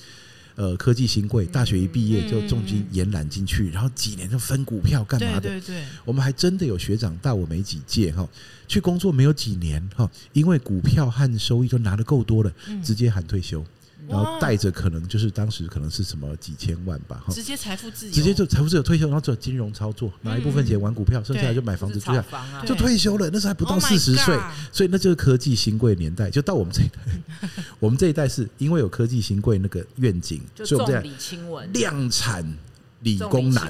[0.58, 5.42] 呃，科技新贵，大学一毕业就重金延揽进去，然后几年就分股票干嘛的？
[5.42, 8.26] 对对对，我们还真的有学长大我没几届哈，
[8.66, 12.50] 去工作没有几年哈，因为股票和收益都拿得够多了，
[12.82, 13.66] 直接喊退休。
[14.08, 22.24] 然后带着可能就是当时可能是什么几千万吧，直接财富自由，直接就财富自由退休，然后做金融操作，拿一部分钱玩股票，剩下来就买房子住下，
[22.66, 23.30] 就退休了。
[23.32, 24.38] 那时候还不到四十岁，
[24.72, 26.30] 所以那就是科技新贵年代。
[26.30, 32.46] 就到我们这一代， 我们这一代是因为有科技新贵那个愿景，所以我们这样量产。
[33.06, 33.66] 理工男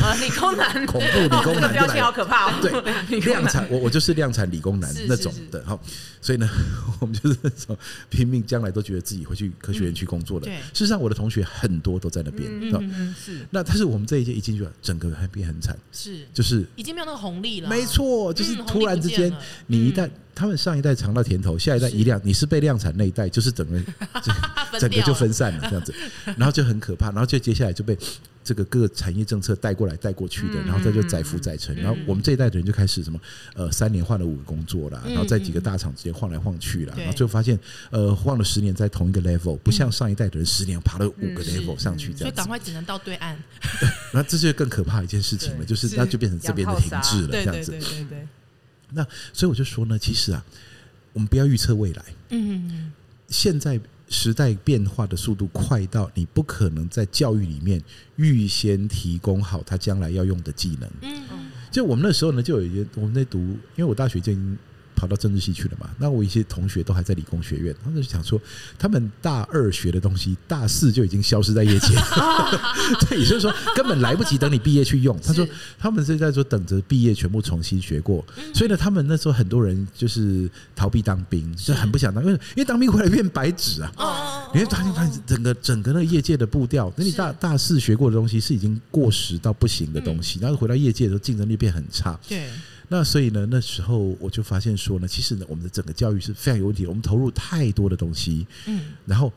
[0.00, 2.54] 啊，理工男，恐怖 理工男，标签好可怕哦。
[2.62, 5.76] 对， 量产，我我就是量产理工男那种的哈。
[6.22, 6.48] 所以呢，
[7.00, 7.76] 我们就是那种
[8.08, 10.46] 拼命，将来都觉得自己会去科学园区工作的。
[10.46, 12.48] 事实上，我的同学很多都在那边。
[12.48, 13.44] 嗯，是。
[13.50, 15.76] 那但是我们这一届一进去，整个还变很惨。
[15.90, 17.68] 是，就是已经没有那个红利了。
[17.68, 19.32] 没错，就是突然之间，
[19.66, 23.80] 你一旦他们上一代尝到甜头，下一代一量，你是被量产那一代，就是整个
[24.78, 25.92] 整个就分散了这样子，
[26.36, 27.98] 然后就很可怕，然后就接下来就被。
[28.46, 33.20] 这个各个产业政策带过来带过去的，然后再就载浮载沉，然后我们这一代的人就开始什么
[33.54, 37.58] 呃三年换了五个工作啦，然后在几个大厂之间晃来晃去啦，然后最后发现
[37.90, 43.36] 呃晃了十年在同一个 level，不像上一代的人十年爬了五个 level 上去这样，所以赶快只能到对岸。
[44.14, 47.72] 那这就更可怕一件事情了，就是那就变成这边的停滞了这样子。
[47.72, 48.28] 对对对。
[48.92, 50.44] 那所以我就说呢，其实啊，
[51.12, 52.04] 我们不要预测未来。
[52.28, 52.92] 嗯嗯。
[53.28, 53.80] 现在。
[54.08, 57.82] 时代变化的速度快到你不可能在教育里面
[58.16, 60.90] 预先提供好他将来要用的技能。
[61.02, 64.58] 嗯，就我们那时候呢，就有一些我们在读，因为我大学就已经。
[64.96, 65.90] 跑到政治系去了嘛？
[65.98, 68.40] 那我一些同学都还在理工学院，他们就想说，
[68.78, 71.88] 他们大二学的东西，大四就已经消失在业界。
[73.06, 75.16] 对，也就是说，根本来不及等你毕业去用。
[75.20, 75.46] 他说，
[75.78, 78.24] 他们是在说等着毕业全部重新学过。
[78.54, 84.50] 所以呢，他们那时候很多人就是逃避当兵，就很不想当，因为因为当兵回来变白纸啊。
[84.54, 92.18] 因为他他整个整个那个业界的步调，那你大大四学过的东西是已经过时到不行的东西，然后回到业界的时候竞争力变很差。
[92.26, 92.48] 对。
[92.88, 96.88] 那所以呢，那时候我就发现说呢，其实呢，我们的整个教育是非常有问题的。
[96.88, 99.32] 我们投入太多的东西，嗯，然后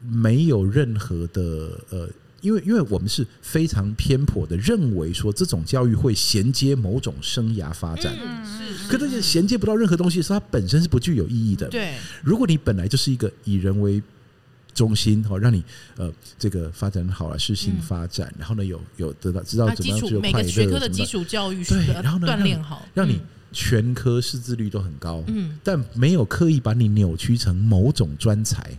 [0.00, 2.08] 没有任何的呃，
[2.40, 11.68] 因为因为我们是非常偏颇的，认为说这种教育会衔接某种生涯发展，嗯，是，可是衔接不到任何东西，是它本身是不具有意义的。
[11.68, 14.02] 对，如果你本来就是一个以人为
[14.76, 15.64] 中心哦，让你
[15.96, 23.18] 呃这个发展好了，适性发展，然后呢有有得到知道怎么样去快乐，每个学科的基础教育对，然后呢锻炼好，让你
[23.52, 28.70] 全科识字率都很高，嗯，但没有刻意把你扭曲成某种专才。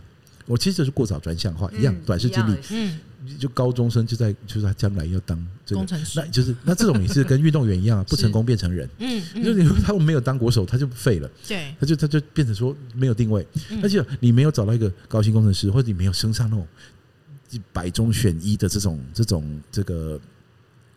[0.46, 2.98] 我其实就是过早专项化一样，短视经历，嗯。
[3.38, 8.88] 就高中生就在，就是他将来要当这个，那就是那这种也是跟运动员一样， 不成功变成人。
[8.98, 11.30] 嗯，就是他们没有当国手，他就废了。
[11.46, 13.46] 对，他就他就变成说没有定位。
[13.82, 16.66] 而且你没有找到一个高薪工程师，或者你没有升上那种
[17.72, 20.20] 百中选一的这种这种这个。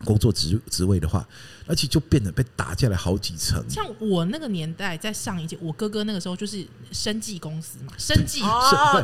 [0.04, 1.30] 工作职职位的话，
[1.72, 3.64] 而且就变得被打下来好几层。
[3.70, 8.42] 像我那个年代，在上一届，我哥哥那个时候就是生技公司嘛，生技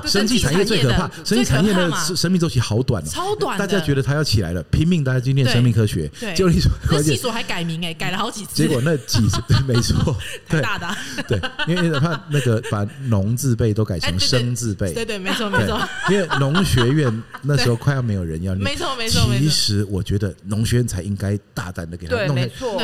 [0.06, 3.58] 生技产业最可怕，生技产业的生命周期好短，超短。
[3.58, 8.54] 大家觉得他要起来了，拼命大家去念生命科学，结果你说那系所还改名哎，改了好几次。
[8.54, 10.88] 结果那几次没错， 太大的
[11.26, 15.80] 对，因为哪怕那个把农字辈都改成生字辈，对对没错没错。
[16.10, 19.22] 因为农学院那时候快要没有人要念，没错没错。
[19.38, 20.88] 其实我觉得农学院。
[20.88, 22.36] 才应该大胆的给他弄。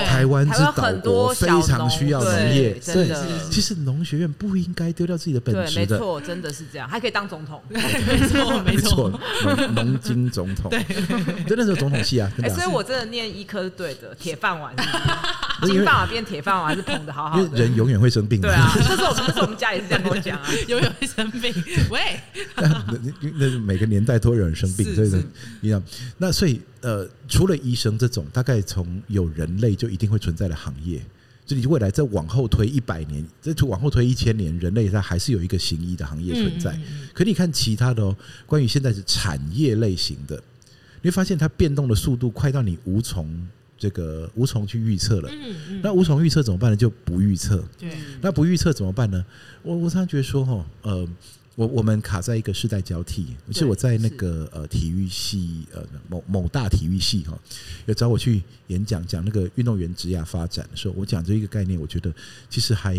[0.06, 3.26] 台湾之岛国非常需要农业，真的。
[3.50, 5.96] 其实农学院不应该丢掉自己的本职的。
[5.96, 7.62] 没错，真的是这样，还可以当总统。
[7.70, 7.80] 没
[8.28, 9.20] 错，没错，
[9.76, 10.70] 农经总统。
[10.70, 10.84] 对，
[11.48, 12.32] 真的是总统系啊。
[12.54, 14.74] 所以我真的念医科是对的，铁饭碗。
[15.64, 17.58] 金饭碗变铁饭碗，还是捧的好好的。
[17.58, 18.42] 人永远会生病。
[18.42, 21.54] 对啊，这是我们，这是我们家也是这样跟我讲啊， 永远会生病。
[21.90, 22.20] 喂，
[22.56, 23.00] 那
[23.38, 25.26] 那每个年代都会有人生病，所以
[25.62, 25.82] 一样。
[26.18, 26.62] 那所以。
[26.84, 31.02] 呃，除了医生这种，大概从有人类就一定会存在的行业，
[31.46, 36.78] 就你未来再往后推一百年，再往后推一千年，人类它还是有一个行医的行业存在。
[37.14, 38.16] 可你看其他的哦，
[38.46, 40.36] 关于现在是产业类型的，
[41.02, 45.32] 你会发现它变动的速度快到你无从这个无从去预测了。
[45.82, 46.76] 那无从预测怎么办呢？
[46.76, 47.64] 就不预测。
[47.80, 47.90] 对，
[48.22, 49.26] 那不预测怎么办呢？
[49.62, 51.08] 我我常常觉得说哈，呃。
[51.56, 57.38] 我我们卡在一个世代交替，而且我在那个呃体育系呃某某大体育系哈，
[57.86, 62.12] 有找我去演讲讲那个运动员职业发展的时候，我讲这一个概念，我觉得
[62.50, 62.96] 其实还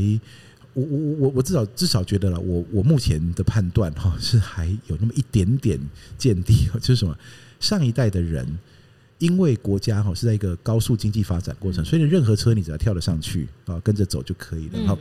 [0.73, 5.81] 我我我我至少至少觉得了，我我目前的判断哈是还有那么一点点
[6.17, 7.19] 见地，就是什么
[7.59, 8.59] 上一代的人。
[9.25, 14.79] 因为国家哈是在一个高速经济发展过程，所以任何车你只要跳得上去啊，跟着走就可以了。
[14.81, 14.99] 然后，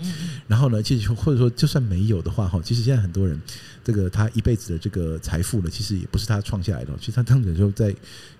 [0.47, 3.37] 然后呢，其实或者说就算没有的话哈，其实现在很多人
[3.83, 6.93] 这个他一辈子的这个财富呢，其实也不是他创下来的。
[7.01, 7.89] 其实他当时就在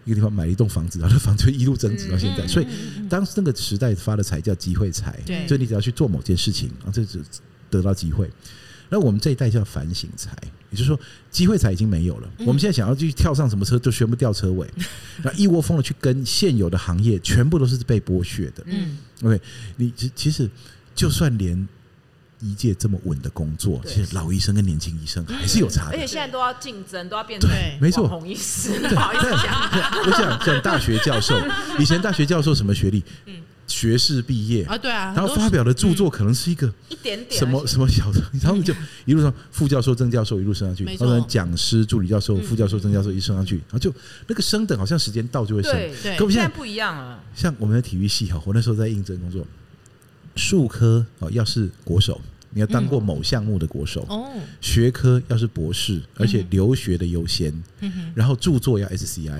[0.05, 2.47] 一个地方买了一栋房子，然后房子就一路增值到现在。
[2.47, 2.67] 所以
[3.09, 7.19] 当时那个时代发的财叫机会财，所以你只要去做某件事情啊，这就
[7.69, 8.29] 得到机会。
[8.93, 10.31] 那我们这一代叫反省财，
[10.69, 10.99] 也就是说
[11.31, 12.29] 机会财已经没有了。
[12.45, 14.69] 我们现在想要去跳上什么车，就全部掉车尾，
[15.23, 18.63] 那一窝蜂的去跟现有的行业，全部都是被剥削的。
[18.67, 19.41] 嗯，OK，
[19.77, 20.47] 你其其实
[20.93, 21.67] 就算连
[22.39, 25.93] 一届这么稳的工作，其实老医生跟年轻医生还是有差的。
[25.93, 27.49] 而且现在都要竞争，都要变成
[27.81, 28.79] 没错，红医师。
[28.87, 29.71] 不好意思讲，
[30.05, 31.35] 我想讲大学教授，
[31.79, 33.03] 以前大学教授什么学历？
[33.25, 33.41] 嗯。
[33.73, 38.71] 学士毕业啊，对啊，然后发表的著作可能是一个一点点什么什么小的， 然后就
[39.05, 43.91] 一路上副教授、正教授一路升上去，然后讲师、助理教授、副教授、正教授一升上去，然后就
[44.27, 47.19] 那个升等好像时间到就会升，对，跟我们现在不一样了。
[47.33, 49.43] 像我们的体育系哈，我那时候在应征工作，
[50.35, 52.21] 数科哦，要是国手。
[52.53, 54.07] 你要当过某项目的国手，
[54.61, 57.51] 学科要是博士，而且留学的优先，
[58.13, 59.39] 然后著作要 SCI，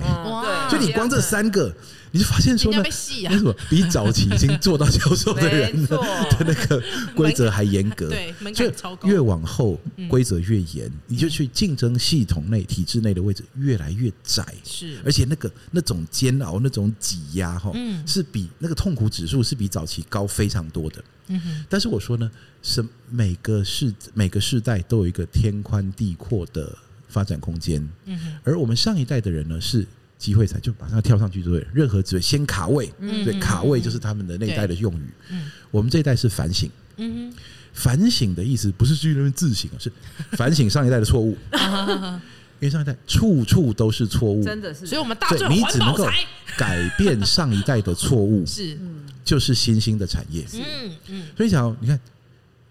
[0.68, 1.72] 所以你光这三个，
[2.10, 2.90] 你就发现说呢，为
[3.38, 5.96] 什么比早期已经做到教授的人的
[6.40, 6.82] 那个
[7.14, 8.08] 规则还严格？
[8.08, 8.68] 对，就
[9.04, 17.72] 越往后规则越严，你就去竞争系统内、体制内的位置越来越窄，是，而且那个那种煎熬、那种挤压，哈，
[18.06, 21.02] 是比那个痛苦指数是比早期高非常多的。
[21.28, 22.30] 嗯哼，但是我说呢，
[22.62, 26.76] 是每个世每个世代都有一个天宽地阔的
[27.08, 27.86] 发展空间。
[28.04, 29.86] 嗯哼，而我们上一代的人呢，是
[30.18, 31.66] 机会才，就马上要跳上去，对不对？
[31.72, 35.08] 任何职位先卡位，对，卡位就是他们的那一代的用语。
[35.30, 36.70] 嗯，我们这一代是反省。
[36.96, 37.36] 嗯哼，
[37.72, 39.90] 反省的意思不是去那边自省，是
[40.36, 41.36] 反省上一代的错误。
[42.60, 46.06] 因为上一代处处都是错误，真的是，所以我们大众你只能够
[46.56, 48.78] 改变上一代的错误，是。
[49.24, 51.98] 就是新兴的产业，嗯嗯，所以讲，你看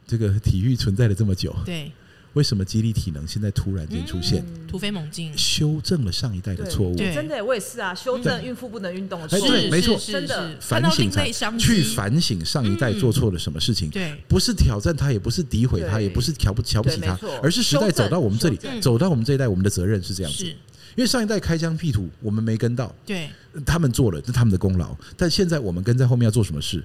[0.05, 1.91] 这个体育存在了这么久，对，
[2.33, 6.95] 为什么肌力体能现在突然间出现，突飞猛进，修正了上一代的错误？
[6.95, 20.45] 真的，我也是啊，修正孕妇不能运动的错误，没错，真的反省才去反省上一代做错了什么事情，对，不是挑战他，也不是诋毁他，也不是瞧不瞧不起他，而是时代走到我们这里，走到我们这一代，我们的责任是这样子。
[20.95, 23.29] 因为上一代开疆辟土，我们没跟到，对，
[23.65, 24.95] 他们做了，是他们的功劳。
[25.17, 26.83] 但现在我们跟在后面要做什么事？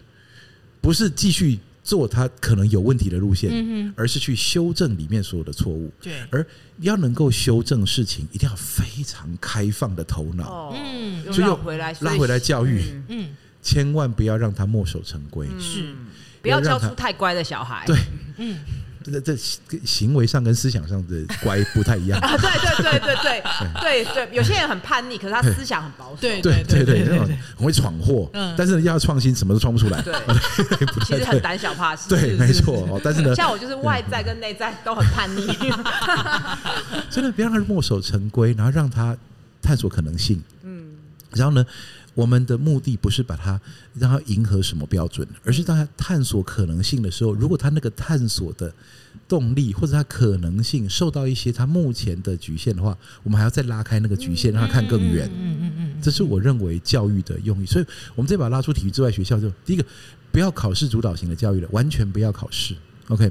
[0.81, 5.93] 不是继续做他可能有问题的路线，而是去修正里面所有的错误。
[6.01, 6.47] 对，而
[6.79, 10.73] 要能够修正事情，一定要非常开放的头脑。
[10.75, 13.29] 嗯，所以又回来拉回来教育，嗯，
[13.63, 15.95] 千万不要让他墨守成规，是，
[16.41, 17.85] 不要教出太乖的小孩。
[17.87, 17.97] 对，
[18.39, 18.57] 嗯。
[19.09, 19.37] 这这
[19.85, 22.37] 行为上跟思想上的乖 不太一样啊！
[22.37, 23.43] 对对对对对
[24.05, 26.17] 对对，有些人很叛逆，可是他思想很保守。
[26.21, 30.01] 对对对对，那种很会闯祸，但是要创新，什么都创不出来。
[30.03, 30.15] 对，
[31.05, 32.09] 其实很胆小怕事。
[32.09, 33.01] 对，没错。
[33.03, 35.47] 但是呢，像我就是外在跟内在都很叛逆。
[37.11, 39.17] 真的，别让他墨守成规，然后让他
[39.63, 40.43] 探索可能性。
[40.63, 40.93] 嗯，
[41.33, 41.65] 然后呢？
[42.19, 43.61] 我们的目的不是把它
[43.95, 48.75] 让它迎合什么标准，而是当它探索可能性的时候，如果它那个探索的
[49.29, 55.31] 动力或者它可能性受到一些它目前的局限的话，我们还要再拉开那个局限，让它看更远。
[55.33, 57.67] 嗯嗯嗯，这是我认为教育的用意。
[57.67, 59.85] 所以，我们这把拉出体育之外学校，就第一个
[60.33, 62.75] 不要考试主导型的教育了，完全不要考试。
[63.11, 63.31] OK。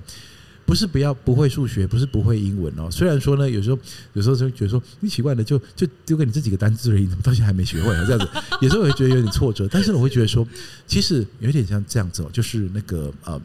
[0.68, 2.92] 不是不要不会数学，不是不会英文哦。
[2.92, 3.80] 虽然说呢，有时候
[4.12, 8.04] 有时候就觉得说你奇怪的，就就丢给你这几个单字而已，怎么到现在还没学会啊？
[8.06, 9.66] 这样子， 有时候我会觉得有点挫折。
[9.72, 10.46] 但是我会觉得说，
[10.86, 13.42] 其实有点像这样子哦，就是那个呃，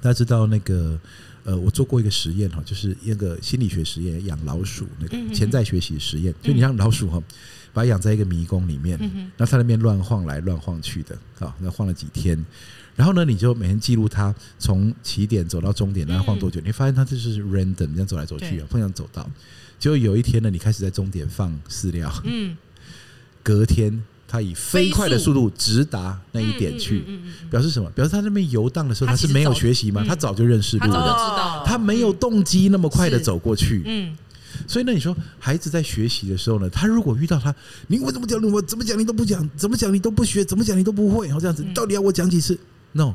[0.00, 0.98] 大家知道那个
[1.44, 7.22] 呃，我做过一个实验哈，就是那个心理学实验，养老鼠那个潜在学习实验，就你让老鼠哈，
[7.74, 8.98] 把它养在一个迷宫里面，
[9.36, 12.42] 然后它那边乱晃来乱晃去的啊，那晃了几天。
[13.00, 16.60] 然后呢，你就每天记录他从起点走到终点，然后晃多久？
[16.62, 19.26] 你发现他就是 random 这样走来走去啊，不想走到。
[19.78, 22.54] 结果有一天呢，你开始在终点放饲料，嗯，
[23.42, 27.02] 隔天他以飞快的速度直达那一点去，
[27.50, 27.88] 表示什么？
[27.92, 30.04] 表示他那边游荡的时候他是没有学习吗？
[30.06, 34.14] 他早就认识路，他早就知道，他没有动机那么快的走过去，嗯。
[34.66, 37.54] 所以呢，你说孩子在学习的时候呢，他如果遇到他，
[37.86, 38.38] 你我怎么讲？
[38.42, 42.58] 我怎么讲你都不讲，怎么讲你都不学，怎么讲你都不会，然后这样子，到底要我讲几次
[42.92, 43.14] ？No，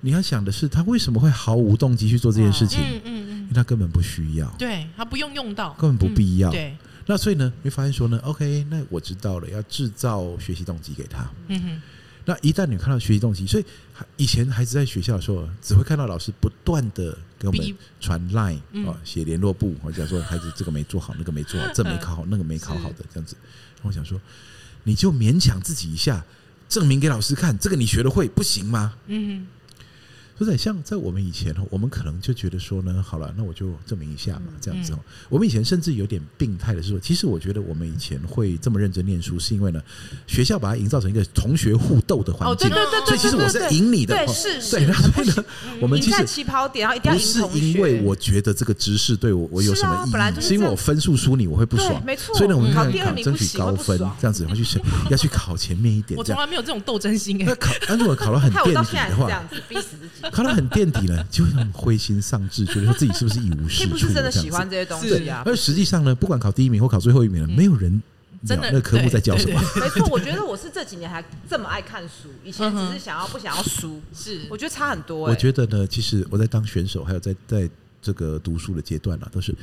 [0.00, 2.80] 你要想的是他为什么会毫无动机去做这件事情？
[2.80, 6.50] 嗯嗯嗯，因为他根本不需要，对他不用用到，根本不必要。
[6.50, 11.28] 对，那所以呢，你会发现说呢，OK，那我知道了，要制造学习动机给他。
[11.48, 11.82] 嗯哼，
[12.24, 13.64] 那一旦你看到学习动机，所以
[14.16, 23.34] 以前孩子在学校的时候，只会看到老师不断的给我们传 line 啊，写联络簿，或者说孩子这个没做好， 那个没做好，这没考好，那个没考好的这样子。
[23.82, 24.20] 我想说，
[24.84, 26.24] 你就勉强自己一下，
[26.68, 28.94] 证明给老师看，这个你学的会不行吗？
[29.06, 29.46] 嗯。
[30.38, 34.98] 就在像在我们以前，我们可能就觉得说呢，好了，那我就证明一下嘛，这样子哦。
[35.28, 39.82] 我们以前甚至有点病态的是说，其实我觉得我们以前会这么认真念书，是因为呢，
[40.28, 42.70] 学校把它营造成一个同学互斗的环境。
[42.70, 44.14] 对对对，所以其实我是赢你的。
[44.14, 44.76] 对，是是。
[44.76, 45.44] 对，然后呢，
[45.80, 47.18] 我们其实起跑点，然后一定要。
[47.18, 47.24] 不
[47.56, 52.00] 是因为我觉得这个知识对我我有什么意义，是因为我分数输你，我会不爽。
[52.06, 52.32] 没错。
[52.36, 56.16] 所以呢，我们要考争取高分，这样子，要去要去考前面一点。
[56.16, 57.44] 我从来没有这种斗争心哎。
[57.44, 60.27] 那考，但是我考到很垫底的话，这样子逼死自己。
[60.32, 61.24] 考到很垫底了。
[61.30, 63.90] 就会很灰心丧志，觉得说自己是不是一无是处？
[63.90, 65.42] 不是真的喜欢这些东西啊。
[65.44, 68.02] 而实际上呢，不管考第一名或考最后一名了，没有人
[68.46, 69.60] 真的那个科目在教什么。
[69.76, 74.00] 没错， 我觉得我是这几年还这么爱看书，以前只是想要不想要输。
[74.14, 75.18] 是，我觉得差很多。
[75.18, 77.68] 我觉得呢，其实我在当选手，还有在在
[78.00, 79.54] 这个读书的阶段啊，都是。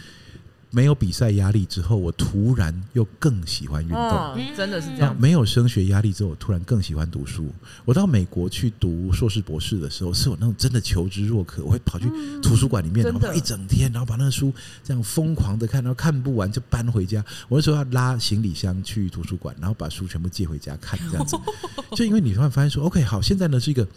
[0.72, 3.98] 没有比赛压力之后，我突然又更喜欢运动。
[3.98, 5.16] 哦，真的是这样。
[5.18, 7.50] 没有升学压力之后，我突然更喜欢读书。
[7.86, 12.10] 我到美国去读硕士博士的时候，是我那种真的求知若渴，我会跑去
[12.42, 17.24] 图书馆里面，然后一整天，然后把那个书这样疯狂的看，然后看不完就搬回家。
[17.48, 21.38] 我那时候要拉行李箱去图书馆，然后把书全部借回家看，这样子。
[21.96, 23.88] 就因为你突然发现说，OK，好，现在呢是一个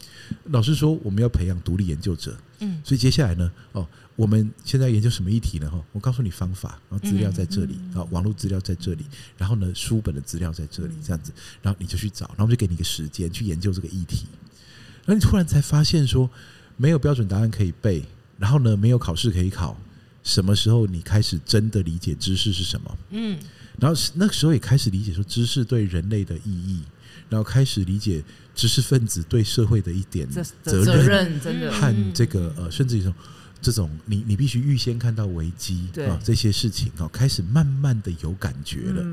[0.44, 3.84] 老师说我们要培养独立研究者，嗯，所以接下来呢，哦。
[4.18, 5.70] 我们现在研究什么议题呢？
[5.70, 11.30] 哈，我告诉你方法，然后资料在这里，啊，网络资料在这里，然后呢，书本的资料在这里，这样子，
[11.62, 14.26] 然后你就去找，然后就给你一个时间去研究这个议题，
[15.06, 16.28] 然后你突然才发现说，
[16.76, 18.02] 没有标准答案可以背，
[18.38, 19.80] 然后呢，没有考试可以考，
[20.24, 22.98] 什么时候你开始真的理解知识是什么？
[23.10, 23.38] 嗯，
[23.78, 26.82] 然后那个时候也开始理解说知识对人类的意义，
[27.28, 28.20] 然后开始理解
[28.52, 33.14] 知识分子对社会的一点责任，真的和这个呃，甚至于说。
[33.60, 39.04] 这种你你必须预先看到危机啊，这些事情啊，开始慢慢的有感觉了。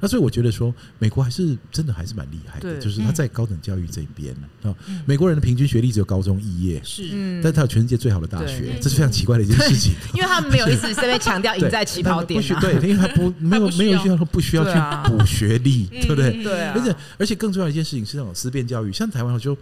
[0.00, 7.08] 那所以我觉得说，美国还是真的还是蛮厉害的，就是他在高等教育这边啊，美国人的平均学历只有高中肄业，是，
[7.42, 9.92] 但是他有全世界最好的大学，这是非常奇怪的一件事情。
[10.14, 16.42] 因为他们没有一直在被强调赢在起跑点，对，因为他不 没有没有需要说不需要去补学历，对不对？
[16.42, 19.54] 对，而且而且更重要的一件事情是那种思辨教育，像台湾就。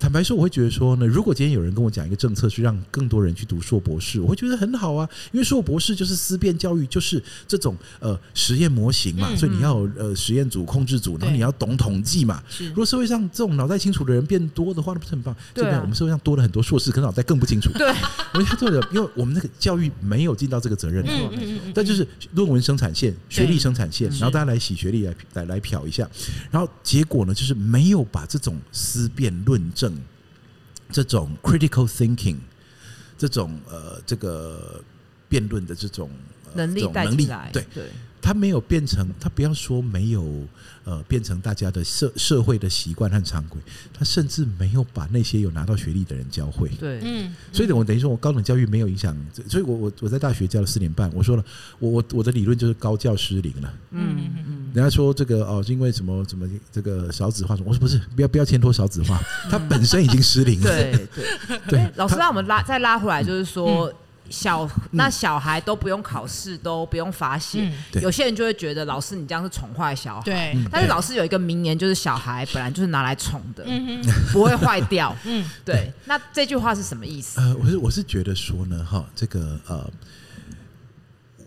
[0.00, 5.06] 坦白说，我会觉得说呢，如果今天有人跟我讲一个政策，是让更多人去读硕博士，我会觉得很好啊。
[5.30, 12.42] 因为硕博士就是思辨教育，就是这种呃实验模型嘛，所以你要呃实验组、控制组，然后你要懂统计嘛。
[12.70, 15.36] 如果社会上这种脑袋清楚的人变多的话，那不是很棒？
[15.52, 15.78] 对不对？
[15.80, 17.70] 我们社会上多了很多硕士，可脑袋更不清楚。
[17.74, 17.86] 对，
[18.32, 21.04] 因为他做的，因为我们那个教育没有尽到这个责任。
[21.06, 21.72] 嗯嗯嗯。
[21.74, 26.08] 但就是论文生产线、学历生产线，然后大家来洗学历来来来瞟一下，
[26.50, 29.89] 然后结果呢，就是没有把这种思辨论证。
[30.90, 32.36] 这种 critical thinking，
[33.16, 34.82] 这种呃，这个
[35.28, 36.10] 辩论的这种、
[36.54, 37.84] 呃、能力带进来，对对，
[38.20, 40.46] 他没有变成，他不要说没有。
[40.82, 43.60] 呃，变成大家的社社会的习惯和常规，
[43.92, 46.70] 他甚至没有把那些有拿到学历的人教会。
[46.80, 49.14] 对，嗯，所以等我等于说我高等教育没有影响，
[49.46, 51.44] 所以我我我在大学教了四年半，我说了，
[51.78, 53.72] 我我我的理论就是高教失灵了。
[53.90, 54.59] 嗯嗯嗯。
[54.72, 60.70] 人家说这个哦，因为什么什么这个少子化什么，我说不是，不要不要牵拖少子化， 它本身已经失灵了。
[60.70, 61.92] 对对对。
[61.96, 63.92] 老师让我们拉再拉回来，就是说。
[64.32, 67.68] 小那小孩都不用考试，都不用罚写。
[68.00, 70.22] 有些人就会觉得老师你这样是宠坏小孩。
[70.22, 73.66] 对，但是老师有一个名言，就是小孩本来就是拿来宠的，
[74.32, 75.12] 不会坏掉。
[75.26, 75.92] 嗯，对。
[76.04, 77.40] 那这句话是什么意思？
[77.40, 79.90] 呃，我是我是觉得说呢，哈，这个呃，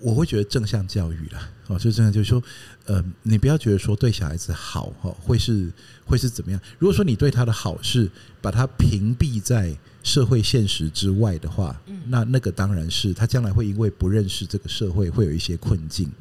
[0.01, 2.43] 我会觉得正向教育啦，哦，就这样，就是说，
[2.85, 5.71] 呃，你不要觉得说对小孩子好哈，会是
[6.05, 6.59] 会是怎么样？
[6.79, 8.09] 如果说你对他的好是
[8.41, 9.75] 把他屏蔽在。
[10.03, 16.11] 社会现实之外的话，那那个当然是他将来会因为不认识这个社会，会有一些困境。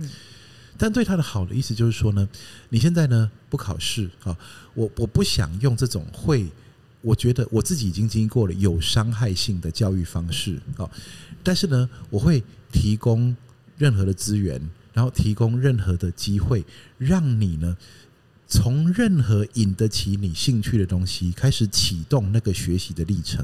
[0.78, 2.28] 但对他的好的意思就是说呢，
[2.68, 4.38] 你现在呢不考试啊，
[4.74, 6.46] 我我不想用这种会，
[7.00, 10.88] 我觉得我自己已经经过了有伤害性的教育方式啊，
[11.42, 13.36] 但是呢，我会提供
[13.76, 16.64] 任何的资源，然后提供任何的机会，
[16.98, 17.76] 让你呢。
[18.48, 23.42] 从任何引得起你兴趣的东西开始启动那个学习的历程，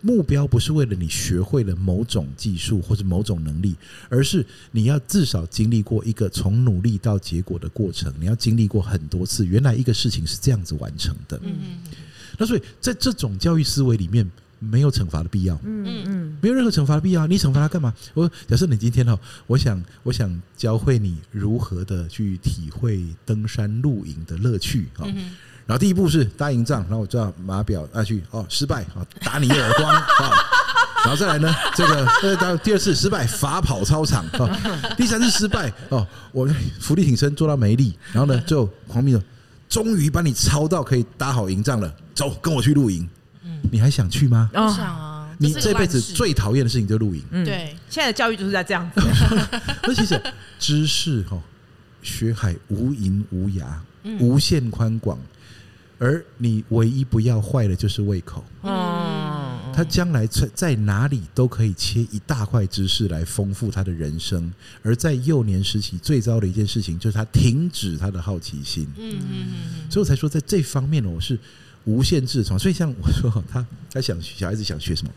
[0.00, 3.76] 目标不是为了你学会了某种技术或者某种能力，
[4.08, 11.38] 而是你要至少经历过一个从努力到结果的过程，你要经历过很多次，原来一个事情是这样子完成的。
[11.44, 11.80] 嗯，
[12.38, 14.26] 那所以在这种教育思维里面。
[14.58, 17.26] 没有惩罚的必要，嗯嗯嗯，没有任何惩罚的必要。
[17.26, 17.94] 你惩罚他干嘛？
[18.14, 25.06] 我假设你今天哈，我想我想教会你如何的去体会登山露营的乐趣啊，
[25.66, 30.32] 然后第一步是搭营帐，然后我就要码表下去哦，失败啊，打你一耳光啊，
[31.04, 34.60] 然后再来呢，这个到第二次失败罚跑操场啊，
[34.96, 36.48] 第三次失败哦，我
[36.80, 39.22] 伏地挺身做到没力，然后呢，最后黄明说，
[39.68, 43.08] 终于把你操到可以搭好营帐了，走，跟我去露营。
[43.48, 44.50] 嗯，你还想去吗？
[44.52, 47.22] 我想啊，你这辈子最讨厌的事情就是露营。
[47.30, 49.00] 嗯，对，现在的教育就是在这样子。
[49.82, 50.20] 那其实
[50.58, 51.40] 知识哈，
[52.02, 53.64] 学海无垠无涯，
[54.20, 55.18] 无限宽广。
[56.00, 58.44] 而你唯一不要坏的就是胃口。
[58.62, 64.48] 嗯，他将来在在哪里都可以切一大块知识来丰富他的人生。
[64.80, 68.86] 而在幼年时期最糟的一件事情就是他停止他的好奇心。
[68.96, 71.36] 嗯嗯嗯，所以我才说在这方面呢我是
[71.88, 72.58] 无限制从。
[72.58, 75.10] 所以像我说他他想小孩子想学什么，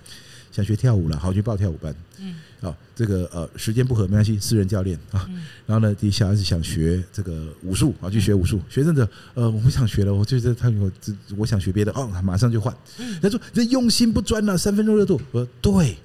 [0.52, 1.94] 想学跳舞了，好去报跳舞班。
[2.20, 2.36] 嗯。
[2.62, 5.28] 啊，这个呃，时间不合没关系，私人教练啊。
[5.66, 8.62] 然后呢，你小孩子想学这个武术啊，去学武术。
[8.70, 10.92] 学生的，呃，我不想学了，我就是他我
[11.38, 12.72] 我想学别的哦，马上就换。
[13.20, 15.20] 他说这用心不专了，三分钟热度。
[15.32, 15.98] 我说对，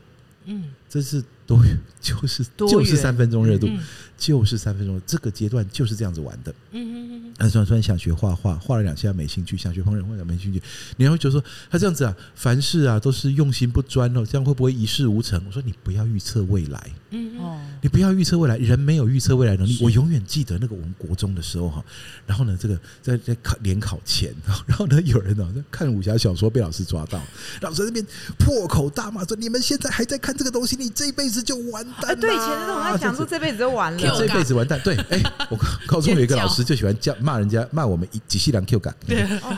[0.46, 1.62] 嗯，这是多
[2.00, 3.68] 就是就是三分钟热度。
[4.16, 6.54] 就是三分钟，这个阶段就是这样子玩的。
[6.72, 7.34] 嗯嗯嗯。
[7.38, 10.62] 他突然突然想学画画，画了两下没兴趣；想学烹饪，画了没兴趣。
[10.96, 15.42] 你还会觉得说他这样子啊，凡事啊都是用心不专哦，这样会不会一事无成？
[15.46, 16.90] 我说你不要预测未来。
[17.10, 17.60] 嗯哦。
[17.82, 19.78] 你不要预测未来，人没有预测未来能力。
[19.82, 21.84] 我永远记得那个我们国中的时候哈，
[22.26, 24.34] 然后呢，这个在在考联考前，
[24.66, 27.20] 然后呢，有人呢在看武侠小说被老师抓到，
[27.60, 28.06] 老师在那边
[28.38, 34.05] 破口大骂说：“你们现在还在看这个东西，你这辈子就完蛋了。”对，以前那种还讲说这辈子就完了。
[34.16, 38.94] 这辈子完蛋，对，哎，我高中有一个老师就喜欢叫骂人家，骂我们一几细两 Q 感，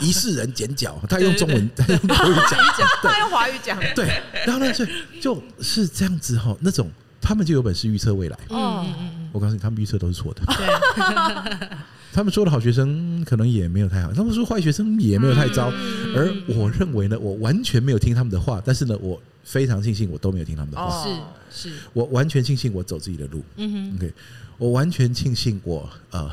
[0.01, 4.85] 一世人剪脚，他用中文，他用华语讲， 他用华语讲，对，然后呢，就
[5.19, 6.89] 就是这样子哈，那种
[7.21, 11.67] 他们就有本事预测未来，嗯嗯嗯，我告诉你，他们预测都是错的，对。
[12.11, 15.71] 他们说的好学生可能也没有太好，他们说坏学生也没有太糟，
[16.15, 19.21] 而我认为呢，我完全没有听他们的话，但是呢，我。
[19.49, 21.03] 非常庆幸我都没有听他们的话，
[21.49, 23.43] 是是，我完全庆幸我走自己的路。
[23.55, 24.13] 嗯哼，OK，
[24.59, 26.29] 我完全庆幸我呃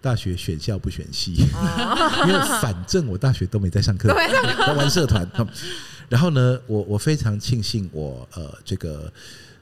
[0.00, 1.34] 大学选校不选系，
[2.26, 5.28] 因为反正我大学都没在上课，在玩社团。
[6.08, 9.12] 然后呢，我我非常庆幸我呃这个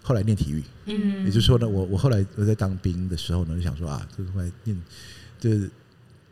[0.01, 4.81] 后来念体育，嗯，也就是说呢，我我后来我在当兵的时候呢，就想说啊，就是后来念
[5.41, 5.69] 就是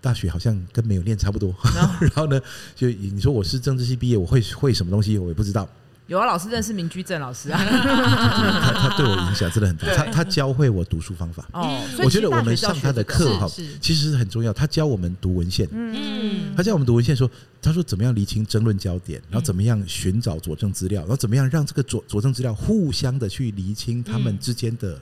[0.01, 1.53] 大学好像跟没有念差不多。
[2.01, 2.41] 然后呢，
[2.77, 5.69] 就你说我是政治系毕业，我会会什么东西，我也不知道。
[6.13, 11.49] 有啊，老师认识明居正老师啊，他他对我影响真的很大，他他教会我读书方法。
[11.55, 13.49] 哦，我觉得我们上他的课哈，
[13.81, 14.53] 其实是很重要。
[14.53, 17.31] 他教我们读文献，嗯，他教我们读文献，说
[17.63, 25.01] 他说怎么样厘清争论焦点，然后怎么样寻找佐证资料，然后怎么样让这个佐佐证资料互相的去厘清他们之间的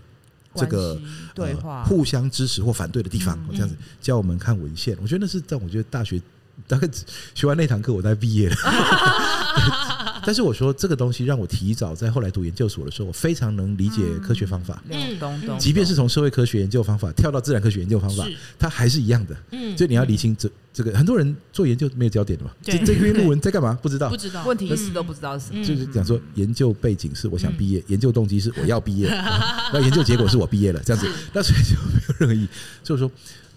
[0.54, 0.96] 这个
[1.34, 4.96] 对话，互相支持或反对的地方，这样子教我们看文献。
[5.02, 6.22] 我觉得那是在我觉得大学
[6.68, 6.88] 大概
[7.34, 8.56] 学完那堂课，我才毕业了。
[10.26, 14.82] 但是我说这个东西让我提早在后来读研究所的时候，我非常能理解科学方法。
[14.88, 15.18] 嗯，
[15.58, 18.26] 即便是从社会科学研究方法跳到自然科学研究方法，
[18.58, 19.36] 它还是一样的。
[19.52, 22.50] 嗯，所以你要理清这这个，很多人做研究没有焦点的嘛。
[22.62, 23.78] 这这篇论文在干嘛？
[23.82, 25.64] 不知道，不知道，问题意思都不知道是什么。
[25.64, 29.08] 就是讲说研究背景是我想毕业，研究动机是我要毕业，
[29.72, 32.48] 那研究结果是我毕业了，这样子，那所以就没有任何意义。
[32.84, 33.10] 所以说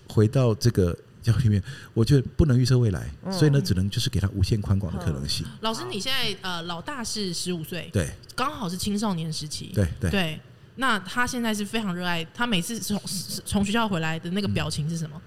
[0.07, 0.95] 回到这个。
[1.23, 1.63] 教里面，
[1.93, 5.45] 我觉得不能预测未来，所以呢，只能就是给他无限宽广的可能性。
[5.61, 10.39] 老师，你现在呃，老大是十五岁，对，刚好是青少年时期，对对对。
[10.75, 12.99] 那他现在是非常热爱，他每次从
[13.45, 15.21] 从学校回来的那个表情是什么？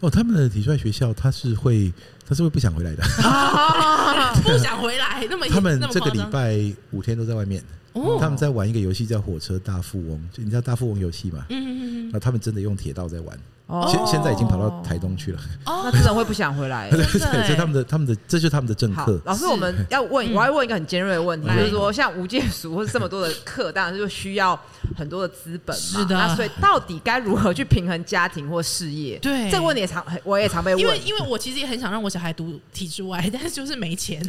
[0.00, 1.92] 哦，他们的体帅学校他是会，
[2.26, 3.02] 他是会不想回来的，
[4.42, 5.26] 不想回来。
[5.28, 6.58] 那么他们这个礼拜
[6.92, 7.62] 五天都在外面，
[8.20, 11.44] 他们在玩一个游戏叫《火车大富翁》，就你知道大富翁游戏嘛？
[11.50, 12.10] 嗯嗯嗯。
[12.12, 13.38] 那他们真的用铁道在玩。
[13.90, 16.90] 现现在已经跑到台东去了，那真的会不想回来。
[16.92, 19.18] 对，所以他们的他们的这就是他们的政客。
[19.24, 24.58] 老师，我们要问，我要问一个很尖锐的问题，就是说，像无界塾或者这么多的课， 当然就需要
[24.96, 25.82] 很多的资本嘛。
[25.82, 26.14] 是的。
[26.14, 29.18] 那所以到底该如何去平衡家庭或事业？
[29.20, 30.80] 对，这个问题也常，我也常被问。
[30.82, 34.22] 因为因为我其实也很想让我小孩读体制外， 但是就是没钱。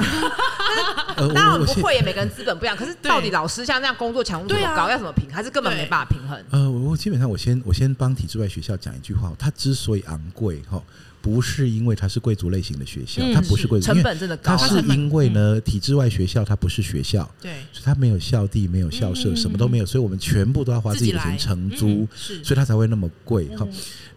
[1.18, 2.78] 当然不会，也每个人资本不一样。
[2.78, 5.30] 可是到底老师像这样工作强度这么高，要怎么平？
[5.34, 6.40] 还是根本没办法平衡？
[6.52, 10.82] 呃，我基本上我先我先帮体制外学校讲一句话，他之所以昂贵哈，
[11.22, 14.58] 不是因为它是贵族类型的学校，它不是贵族，成本真的高。
[14.58, 23.68] 它是因为呢，体制外学校它不是学校，对，所以它没有校地，没有校舍，什么都没有，所以我们全部都要花自己的钱承租，所以它才会那么贵哈。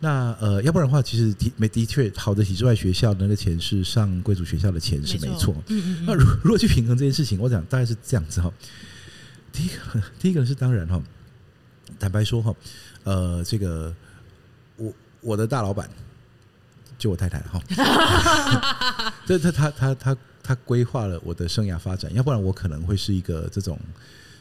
[0.01, 5.55] 那呃，要不然的话，其实的没的确好的体制外学校那个钱是上贵族学校的钱是没错。
[6.07, 8.53] 那如 如果去平衡这件事情，我讲大概是这样子哈。
[9.53, 11.03] 第一个， 第一个是当然哈，
[11.99, 12.55] 坦白说哈，
[13.05, 13.95] 呃，这个
[15.27, 15.37] 我。
[15.37, 15.91] 的大老板
[16.99, 17.61] 就我太太哈，
[19.27, 23.79] 这他他他他他规划了我的生涯发展，要不然我可能会是一个这种。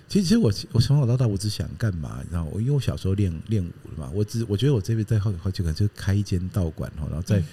[0.08, 2.20] 其实，其实我我从小到大，我只想干嘛？
[2.22, 7.44] 你知道，我因为我小时候练练武的嘛，我只我觉得我这边在后后就可能就开一间道馆哈，然后在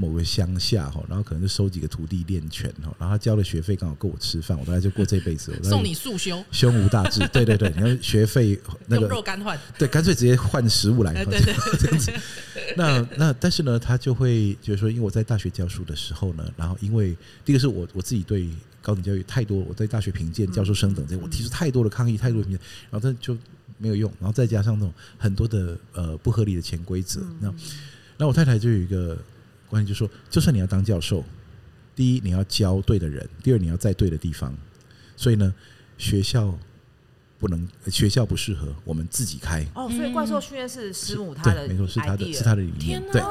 [0.00, 5.52] 某个乡下哈，然后可能就收几个徒弟练拳哈，然后他交的学费刚好够我吃饭，我大概就过这辈子。
[5.62, 12.12] 送你速修，胸无大志，对 对对，然后学费那个用肉干换，对，干脆直接换食物来，对对对， 这样子。
[12.76, 18.48] 那那但是呢，他就会就是说，因为我在大学教书的时候呢，然后因为第一个是我我自己对。
[18.82, 23.36] 高等教育太多，我在大学评鉴、教授生等这些，我提出太多的抗议，太多的评鉴，然后他就
[23.76, 27.52] 没有用，然后再加上那种很多的呃不合理的潜规则，那
[28.16, 29.18] 那我太太就有一个
[29.70, 31.24] 观念，就是说，就算你要当教授，
[31.94, 34.54] 第一你要教对的人，第二你要在对的地方，
[35.16, 35.54] 所以呢，
[35.96, 36.52] 学校
[37.38, 39.64] 不能，学校不适合，我们自己开。
[39.74, 43.22] 哦，所以怪兽训练是师母他的，没错，是他的，是他的理念，对，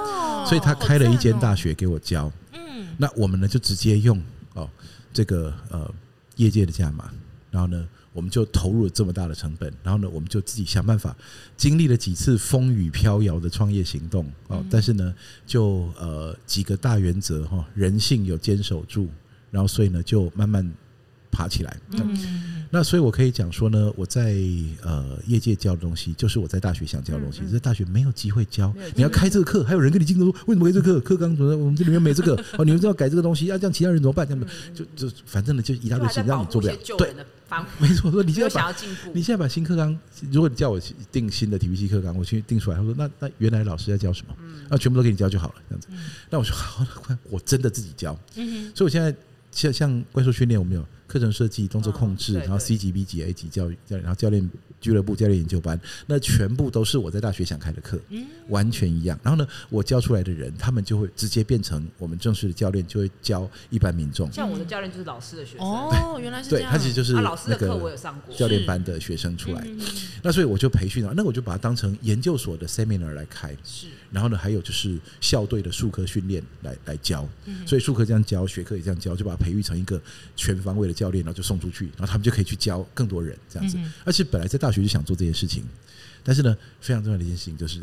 [0.48, 4.20] 所以他开了一间大学给我教，嗯，那我们呢就直接用
[4.54, 4.70] 哦。
[5.12, 5.92] 这个呃，
[6.36, 7.12] 业界的价码，
[7.50, 7.88] 然后呢，
[8.20, 11.16] 我们就投入了这么大的成本，然后呢，我们就自己想办法，
[11.56, 15.16] 经历了几次风雨飘摇的创业行动哦，但是呢，
[15.48, 19.08] 就呃几个大原则哈，人性有坚守住，
[19.52, 20.70] 然后所以呢，就慢慢
[21.32, 21.78] 爬起来。
[21.92, 22.58] 嗯。
[22.72, 24.36] 那所以，我可以讲说呢，我在
[24.84, 28.72] 呃业界教的东西，就是我在大学想教的东西，在大学没有机会教。
[28.94, 31.00] 你要开这个课，还有人跟你竞争说，为什么开这个课？
[31.02, 31.58] 课纲怎么？
[31.58, 34.28] 我们这里面没这个哦， 你们要改这个东西，要这样其他人怎么办？
[34.28, 36.76] 这样就就反正呢，就一大堆事让你做不了。
[36.96, 37.16] 对，
[37.82, 38.12] 没错。
[38.12, 38.76] 说你现在把
[39.16, 39.98] 你现在把新课纲，
[40.32, 40.80] 如果你叫我
[41.12, 44.36] 定新的体育系课纲，我去定出来，他说那那原来老师在教什么？
[44.70, 45.88] 那全部都给你教就好了，这样子。
[46.30, 46.86] 那我说好，
[47.32, 48.16] 我真的自己教。
[48.76, 49.12] 所以我现在
[49.52, 50.86] 像像怪兽训练，我们有。
[51.10, 54.48] 课程设计、动作控制，然后 C 级、B 级、A 级教育教练，然后教练
[54.80, 58.00] 俱乐部、教练研究班，那全部都是我在大学想开的课，
[58.50, 59.20] 完全一样。
[59.24, 64.32] 然后呢，我教出来的人，他们就会直接变成我们正式的教练，就会教一般民众。
[64.32, 66.72] 像我的教练就是老师的学生哦，原来是这样。
[66.72, 69.68] 对，他其实就是老师的课，我有上过教练班的学生出来。
[70.22, 73.56] 那所以我就培训了，那我就把它当成研究所的 seminar 来开。
[73.64, 73.88] 是。
[74.12, 77.28] 然后呢，还有就是校队的术科训练来来教，
[77.66, 80.02] 所以术科这样教，学科也这样教，就把它培育成一个
[80.36, 83.78] 全方位的教练，然后就送出去，然后他们就可以去教更多人这样子。
[84.04, 85.64] 而且本来在大学就想做这件事情，
[86.24, 87.82] 但是呢，非常重要的一件事情就是。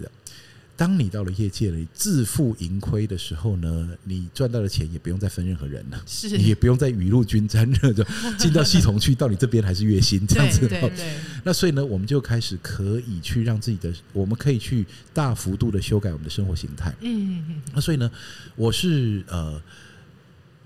[0.77, 8.05] 当你到了业界里自负盈亏的时候呢，你赚到的钱也不用再分任何人了，是你也不用再雨露均沾了，就
[8.39, 10.61] 进到系统去，到你这边还是月薪这样子。
[10.61, 11.17] 对对对。
[11.43, 16.95] 那所以呢，我们就开始可以去让自己的，我们可以去大幅度的修改我们的生活形态。
[17.01, 17.63] 嗯嗯。
[17.73, 18.11] 那所以呢，
[18.55, 19.59] 我是呃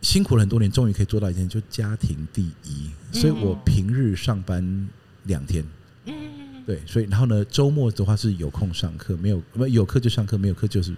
[0.02, 2.90] 辛苦了很多年，终于可以做到一件，就家庭第一。
[3.12, 4.88] 所以我平日上班
[5.24, 5.64] 两天。
[6.06, 6.39] 嗯。
[6.70, 10.94] 对，所以然后呢，周末的话是有空上课，没有不有课就上课，没有课就是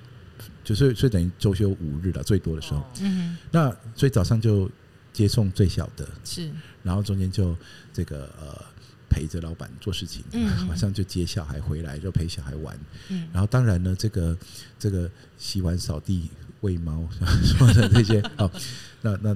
[0.62, 2.84] 就是所以等于周休五日了，最多的时候。
[3.00, 4.70] 嗯，那所以早上就
[5.14, 6.50] 接送最小的，是，
[6.82, 7.56] 然后中间就
[7.90, 8.62] 这个呃
[9.08, 14.36] 陪着老板做事情，嗯，晚上就接小孩回来，就陪小孩玩，嗯，然后当然呢，这个
[14.78, 16.28] 这个洗碗、扫地、
[16.60, 17.08] 喂猫
[17.42, 18.50] 什么的这些，好，
[19.00, 19.34] 那那。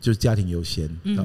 [0.00, 1.16] 就是家庭优先，嗯，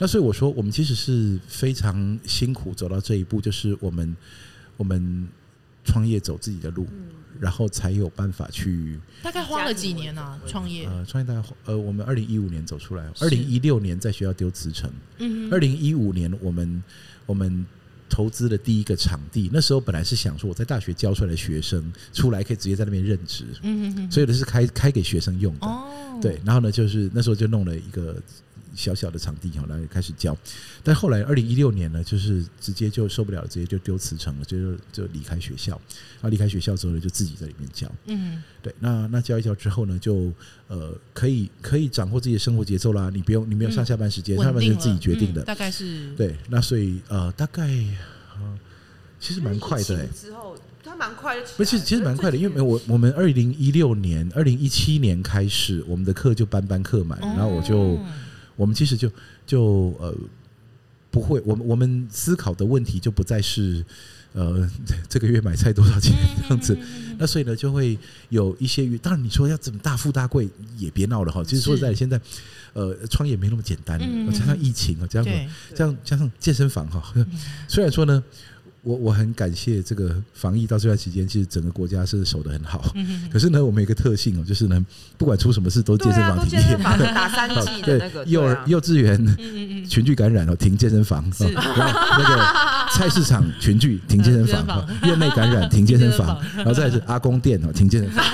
[0.00, 4.16] 那所以我说，我们其实是非常辛苦走到这一步，就是我们
[4.78, 5.28] 我们
[5.84, 6.86] 创业走自己的路，
[7.38, 8.98] 然后才有办法去。
[9.22, 10.40] 大概花了几年呢？
[10.46, 10.86] 创业？
[10.86, 16.82] 呃，创业大概呃，我们二零一五年走出来，二零一六年在学校丢辞呈，嗯，二零一五年我们
[17.26, 17.66] 我们
[18.08, 25.66] 投资的第一个场地，那时候本来是想说我在大学教出来的学生出来可以直接在那边任职，嗯，所以的是开开给学生用的。
[25.66, 25.86] 哦
[26.22, 28.20] 对，然后呢，就是那时候就弄了一个
[28.74, 30.36] 小小的场地，然后来开始教。
[30.82, 35.72] 但后来二零一六年呢，就是直接就受不了，直接就丢辞呈了，就就离开学校。
[36.14, 37.90] 然后离开学校之后呢，就自己在里面教。
[38.06, 40.32] 嗯，对，那那教一教之后呢，就
[40.68, 43.10] 呃可以可以掌握自己的生活节奏啦。
[43.12, 45.42] 你不用，你没有上下班时间，上班是自己决定的。
[45.42, 47.62] 大概是对，那所以呃大概
[48.36, 48.58] 呃
[49.18, 50.06] 其实蛮快的。
[50.08, 50.56] 之后。
[50.82, 57.96] 他蛮快的，不是，其实蛮快的，因为我我们二零一六年、二零一七年开始，我们的课就班班课满，然后我就，
[58.60, 59.10] 我们其实就
[59.46, 60.14] 就呃
[61.10, 63.82] 不会，我们我们思考的问题就不再是
[64.34, 64.68] 呃
[65.08, 66.78] 这个月买菜多少钱这样子，
[67.18, 67.98] 那所以呢就会
[68.28, 70.46] 有一些，当然你说要怎么大富大贵
[70.76, 72.20] 也别闹了哈，其实说实在现在
[72.74, 73.98] 呃创业没那么简单，
[74.30, 75.32] 加上疫情啊，加上
[75.74, 77.02] 加上加上健身房哈，
[77.66, 78.22] 虽然说呢。
[78.82, 82.94] 我我很感谢这个防疫到这段期间，其实整个国家是守得很好。
[83.30, 84.86] 可是呢，我们有一个特性哦，就是呢，
[85.18, 86.76] 不管出什么事都健身房停业，
[87.12, 91.22] 打三剂的那个幼儿幼稚园群聚感染哦，停健身房。
[91.40, 91.82] 然后
[92.18, 98.24] 那个菜市场群聚停健身房， 院内感染停健身房， 然后再是阿公店哦停健身房。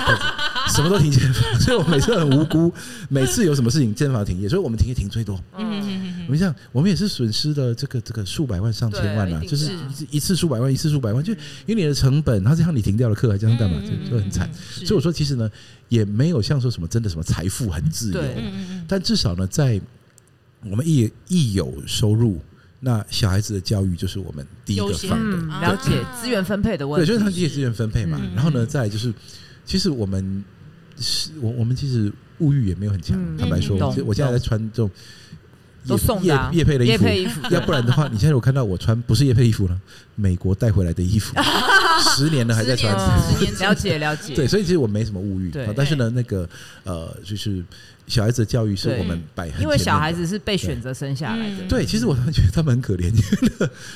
[0.75, 1.21] 什么都停健
[1.59, 2.73] 所以我每次很无辜，
[3.09, 5.35] 每次有什么事情健身房停业，所以我们停业停最多。
[5.57, 9.71] 嗯嗯嗯，我们这样，我们也是损失了这个这个数百万上千万啊，就是
[10.11, 11.33] 一次数百万，一次数百万，就
[11.65, 14.49] 因为你的成本，然后这样你停掉了课，还这样干嘛，就就很惨。
[14.53, 15.49] 所以我说，其实呢，
[15.89, 18.21] 也没有像说什么真的什么财富很自由，
[18.87, 19.79] 但至少呢，在
[20.63, 22.39] 我们一一有收入。
[22.79, 28.21] 那小孩子的教育就是我们第一个放的，嗯、了解资源分配的问题，对，就是他第一资源分配嘛。
[28.35, 29.11] 然后呢，再来就是，
[29.65, 30.43] 其实我们
[30.99, 34.89] 是我我们其实物欲也没有很强，坦白说，我现在在穿这种
[35.87, 39.79] 都送的业配的衣服，要不然的话，你现在有看到我穿不是叶配衣服了，
[40.19, 41.33] 美国带回来的衣服，
[42.17, 42.93] 十年了还在穿，
[43.59, 44.35] 了解 了解。
[44.35, 46.49] 对，所以其实我没什么物欲，但是呢，那个
[46.83, 47.63] 呃，就是。
[48.07, 51.63] 小孩子的教育是我们摆，因为小孩子是被选择生下来的。
[51.67, 53.13] 对，其实我常常觉得他们很可怜，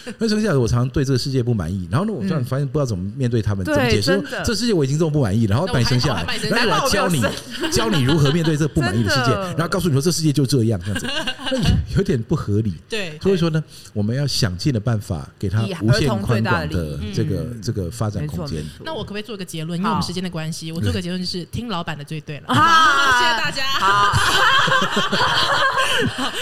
[0.06, 7.24] 因为生下来我常常对这个世界不满意，然后呢，我突然发现不知道怎么面对他们，怎么解释这世界我已经这么不满意，然后把你生下来， 然后我要教你
[7.72, 11.08] 教你如何面对这不满意的世界，然后告诉你说这世界就这样这样子，
[11.50, 12.74] 那有点不合理。
[12.90, 13.64] 对，所以说呢，
[13.94, 18.66] 我们要想尽的办法给他无限宽广的这个这个发展空间。
[18.84, 19.78] 那我可不可以做个结论？
[19.78, 22.54] 因为我们时间的关系，我做个结论就是听老板的最对了。
[22.54, 23.64] 好，谢谢大家。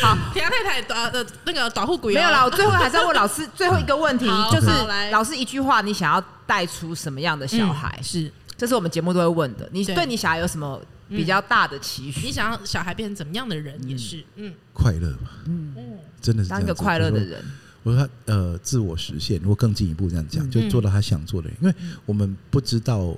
[0.02, 2.46] 好， 田太太呃呃那个保护鬼没有了。
[2.46, 4.68] 我最后还是要问老师 最后一个问题，就是
[5.12, 8.00] 老师一句话，你想要带出什么样的小孩？
[8.02, 9.68] 是，这是我们节目都会问的。
[9.72, 12.28] 你对你小孩有什么比较大的期许？
[12.28, 13.78] 你想要小孩变成怎么样的人？
[13.88, 15.76] 也是，嗯，快乐吧，嗯
[16.22, 17.44] 真的是当一个快乐的人。
[17.84, 21.76] 我说他呃，自我实现，如果更进一步这样讲，就做到他想做的人，因为
[22.06, 23.16] 我们不知道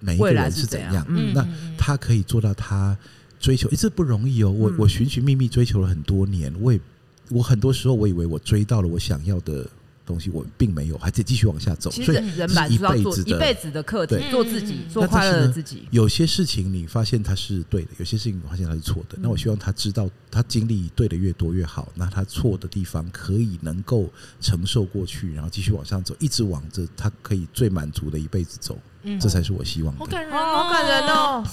[0.00, 1.46] 每一个人是怎样，嗯，那
[1.76, 2.96] 他可以做到他。
[3.40, 6.80] 追求一直不容易哦，我我寻寻觅觅追求了很多年，我也
[7.28, 9.64] 我很多时候我以为我追到了我想要的
[10.08, 11.90] 东西，我并没有，还得继续往下走。
[11.90, 15.86] 其实人是一辈子的一辈子的课题，做自己，做快乐的自己。
[15.90, 19.18] 有些事情你发现它是对的，有些事情你发现它是错的。
[19.20, 21.92] 那我希望他知道，他经历对的越多越好。
[21.94, 24.08] 那他错的地方可以能够
[24.40, 28.78] 承受过去，然后继续往上走，一直往着他可以最满足的一辈子走。
[29.20, 29.98] 这才是我希望的。
[30.00, 31.44] 好感人，好感人哦。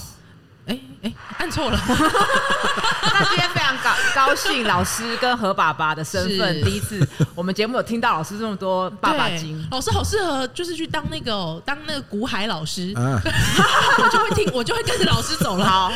[0.66, 1.78] 哎哎，按错了。
[1.88, 9.66] 那今天非常高高兴，老师跟何爸爸的身份，第一次我们节目有听到老师这么多爸爸经。
[9.70, 15.64] 老师好适合，就是去当那个当那个古海老师， 我就会听，我就会跟着老师走了。
[15.64, 15.92] 好，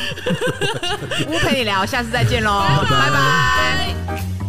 [1.27, 4.40] 我陪你聊，下次再见喽，拜拜。